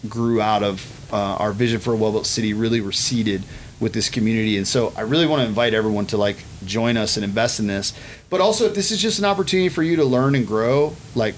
grew 0.09 0.41
out 0.41 0.63
of 0.63 1.13
uh, 1.13 1.17
our 1.17 1.53
vision 1.53 1.81
for 1.81 1.95
a 1.95 1.97
well-built 1.97 2.27
city 2.27 2.53
really 2.53 2.81
were 2.81 2.93
seeded 2.93 3.43
with 3.81 3.93
this 3.93 4.11
community. 4.11 4.57
And 4.57 4.67
so 4.67 4.93
I 4.97 5.03
really 5.03 5.27
want 5.27 5.41
to 5.43 5.47
invite 5.47 5.73
everyone 5.73 6.07
to 6.07 6.17
like 6.17 6.45
join 6.65 6.97
us 6.97 7.17
and 7.17 7.25
invest 7.25 7.61
in 7.61 7.67
this. 7.67 7.93
But 8.31 8.41
also, 8.41 8.67
if 8.67 8.75
this 8.75 8.91
is 8.91 9.01
just 9.01 9.19
an 9.19 9.25
opportunity 9.25 9.69
for 9.69 9.83
you 9.83 9.97
to 9.97 10.05
learn 10.05 10.35
and 10.35 10.47
grow, 10.47 10.95
like 11.15 11.35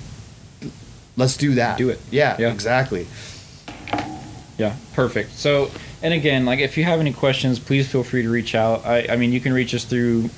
let's 1.16 1.36
do 1.36 1.54
that. 1.54 1.78
Do 1.78 1.88
it. 1.90 1.98
Yeah, 2.10 2.36
Yeah. 2.38 2.52
exactly. 2.52 3.06
Yeah, 4.58 4.76
perfect. 4.94 5.32
So, 5.32 5.70
and 6.02 6.12
again, 6.12 6.44
like 6.44 6.58
if 6.60 6.76
you 6.76 6.84
have 6.84 7.00
any 7.00 7.12
questions, 7.12 7.58
please 7.58 7.88
feel 7.90 8.02
free 8.04 8.22
to 8.22 8.28
reach 8.30 8.54
out. 8.54 8.84
I, 8.84 9.06
I 9.10 9.16
mean, 9.16 9.32
you 9.32 9.40
can 9.40 9.52
reach 9.52 9.74
us 9.74 9.84
through 9.84 10.28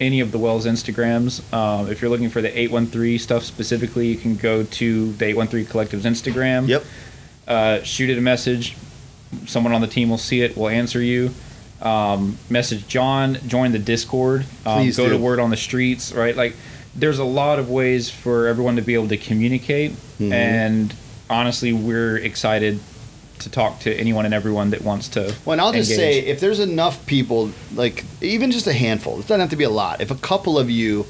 any 0.00 0.20
of 0.20 0.32
the 0.32 0.38
Wells 0.38 0.66
Instagrams. 0.66 1.42
Um, 1.52 1.88
if 1.90 2.00
you're 2.02 2.10
looking 2.10 2.28
for 2.30 2.40
the 2.42 2.56
813 2.58 3.18
stuff 3.18 3.44
specifically, 3.44 4.08
you 4.08 4.16
can 4.16 4.36
go 4.36 4.64
to 4.64 5.12
the 5.12 5.26
813 5.26 5.66
Collective's 5.66 6.04
Instagram. 6.04 6.66
Yep. 6.68 6.84
Uh, 7.46 7.82
shoot 7.82 8.10
it 8.10 8.18
a 8.18 8.20
message. 8.20 8.76
Someone 9.46 9.72
on 9.72 9.80
the 9.80 9.86
team 9.86 10.08
will 10.10 10.18
see 10.18 10.40
it. 10.42 10.56
We'll 10.56 10.68
answer 10.70 11.00
you. 11.00 11.30
Um, 11.80 12.38
message 12.50 12.88
John. 12.88 13.38
Join 13.46 13.72
the 13.72 13.78
Discord. 13.78 14.46
Um, 14.66 14.80
Please 14.80 14.96
go 14.96 15.04
do. 15.06 15.10
to 15.10 15.18
word 15.18 15.38
on 15.38 15.50
the 15.50 15.56
streets. 15.56 16.12
Right. 16.12 16.36
Like, 16.36 16.56
there's 16.94 17.18
a 17.18 17.24
lot 17.24 17.58
of 17.58 17.70
ways 17.70 18.10
for 18.10 18.46
everyone 18.48 18.76
to 18.76 18.82
be 18.82 18.94
able 18.94 19.08
to 19.08 19.16
communicate. 19.16 19.92
Mm-hmm. 19.92 20.32
And 20.32 20.94
honestly, 21.30 21.72
we're 21.72 22.16
excited 22.16 22.80
to 23.40 23.50
talk 23.50 23.80
to 23.80 23.94
anyone 23.94 24.24
and 24.24 24.34
everyone 24.34 24.70
that 24.70 24.82
wants 24.82 25.08
to. 25.10 25.34
Well, 25.44 25.52
and 25.52 25.60
I'll 25.60 25.72
just 25.72 25.94
say, 25.94 26.18
if 26.18 26.40
there's 26.40 26.58
enough 26.58 27.06
people, 27.06 27.52
like 27.74 28.04
even 28.20 28.50
just 28.50 28.66
a 28.66 28.72
handful, 28.72 29.14
it 29.20 29.22
doesn't 29.22 29.40
have 29.40 29.50
to 29.50 29.56
be 29.56 29.64
a 29.64 29.70
lot. 29.70 30.00
If 30.00 30.10
a 30.10 30.16
couple 30.16 30.58
of 30.58 30.68
you 30.68 31.06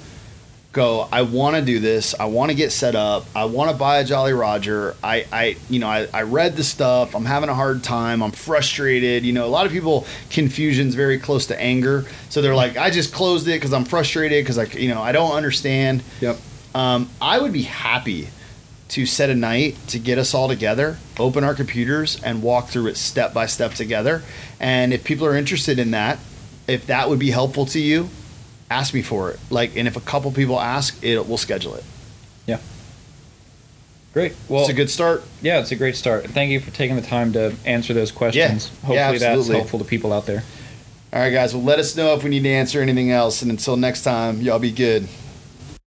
go, 0.79 1.09
I 1.11 1.23
want 1.23 1.57
to 1.57 1.63
do 1.63 1.81
this, 1.81 2.15
I 2.19 2.27
want 2.27 2.51
to 2.51 2.57
get 2.57 2.71
set 2.71 2.95
up, 2.95 3.27
I 3.35 3.47
want 3.47 3.71
to 3.71 3.77
buy 3.77 3.99
a 3.99 4.05
Jolly 4.05 4.33
Roger, 4.33 4.95
I, 5.03 5.27
I, 5.33 5.57
you 5.69 5.81
know, 5.81 5.89
I, 5.89 6.07
I 6.15 6.23
read 6.23 6.57
the 6.57 6.63
stuff, 6.63 7.17
I'm 7.17 7.25
having 7.25 7.49
a 7.49 7.55
hard 7.55 7.83
time, 7.83 8.23
I'm 8.23 8.31
frustrated. 8.31 9.25
You 9.25 9.33
know, 9.33 9.45
a 9.45 9.51
lot 9.51 9.67
of 9.67 9.73
people 9.73 10.07
confusion's 10.31 10.95
very 10.95 11.19
close 11.19 11.47
to 11.47 11.61
anger, 11.61 12.05
so 12.29 12.41
they're 12.43 12.55
like, 12.55 12.77
I 12.77 12.91
just 12.91 13.13
closed 13.13 13.49
it 13.49 13.55
because 13.55 13.73
I'm 13.73 13.85
frustrated 13.85 14.45
because 14.45 14.57
I, 14.57 14.65
you 14.65 14.89
know, 14.89 15.03
I 15.03 15.11
don't 15.11 15.33
understand. 15.33 16.05
Yep. 16.21 16.39
Um, 16.75 17.11
I 17.21 17.41
would 17.41 17.53
be 17.53 17.63
happy 17.63 18.29
to 18.91 19.05
set 19.05 19.31
a 19.31 19.35
night 19.35 19.77
to 19.89 19.99
get 19.99 20.17
us 20.17 20.33
all 20.33 20.47
together, 20.47 20.99
open 21.19 21.43
our 21.43 21.55
computers, 21.55 22.23
and 22.23 22.41
walk 22.41 22.69
through 22.69 22.87
it 22.87 22.97
step 22.97 23.35
by 23.35 23.47
step 23.47 23.73
together. 23.73 24.23
And 24.61 24.93
if 24.93 25.03
people 25.03 25.27
are 25.27 25.37
interested 25.37 25.79
in 25.81 25.91
that, 25.91 26.19
if 26.69 26.87
that 26.87 27.09
would 27.09 27.19
be 27.19 27.31
helpful 27.31 27.67
to 27.67 27.81
you, 27.81 28.09
ask 28.71 28.95
me 28.95 29.03
for 29.03 29.31
it. 29.31 29.41
Like, 29.51 29.77
and 29.77 29.89
if 29.89 29.97
a 29.97 30.01
couple 30.01 30.31
people 30.33 30.61
ask, 30.61 31.03
it 31.03 31.27
we'll 31.27 31.39
schedule 31.39 31.75
it. 31.75 31.85
Yeah. 32.47 32.59
Great. 34.13 34.35
Well, 34.49 34.63
it's 34.63 34.71
a 34.71 34.75
good 34.75 34.91
start. 34.91 35.23
yeah, 35.43 35.61
it's 35.61 35.71
a 35.71 35.77
great 35.77 35.95
start. 35.97 36.25
And 36.25 36.35
thank 36.35 36.51
you 36.51 36.61
for 36.61 36.71
taking 36.71 36.97
the 36.97 37.03
time 37.03 37.33
to 37.35 37.55
answer 37.65 37.93
those 37.95 38.11
questions. 38.11 38.71
Yeah, 38.71 38.87
Hopefully, 38.87 39.19
that's 39.19 39.49
helpful 39.49 39.79
to 39.79 39.85
people 39.85 40.13
out 40.13 40.27
there. 40.27 40.43
All 41.13 41.21
right, 41.21 41.31
guys. 41.31 41.55
Well, 41.55 41.65
let 41.65 41.79
us 41.79 41.97
know 41.97 42.15
if 42.15 42.23
we 42.23 42.31
need 42.31 42.43
to 42.43 42.51
answer 42.51 42.83
anything 42.83 43.11
else. 43.11 43.43
And 43.43 43.51
until 43.51 43.77
next 43.77 44.03
time, 44.03 44.41
y'all 44.41 44.59
be 44.59 44.73
good. 44.73 45.09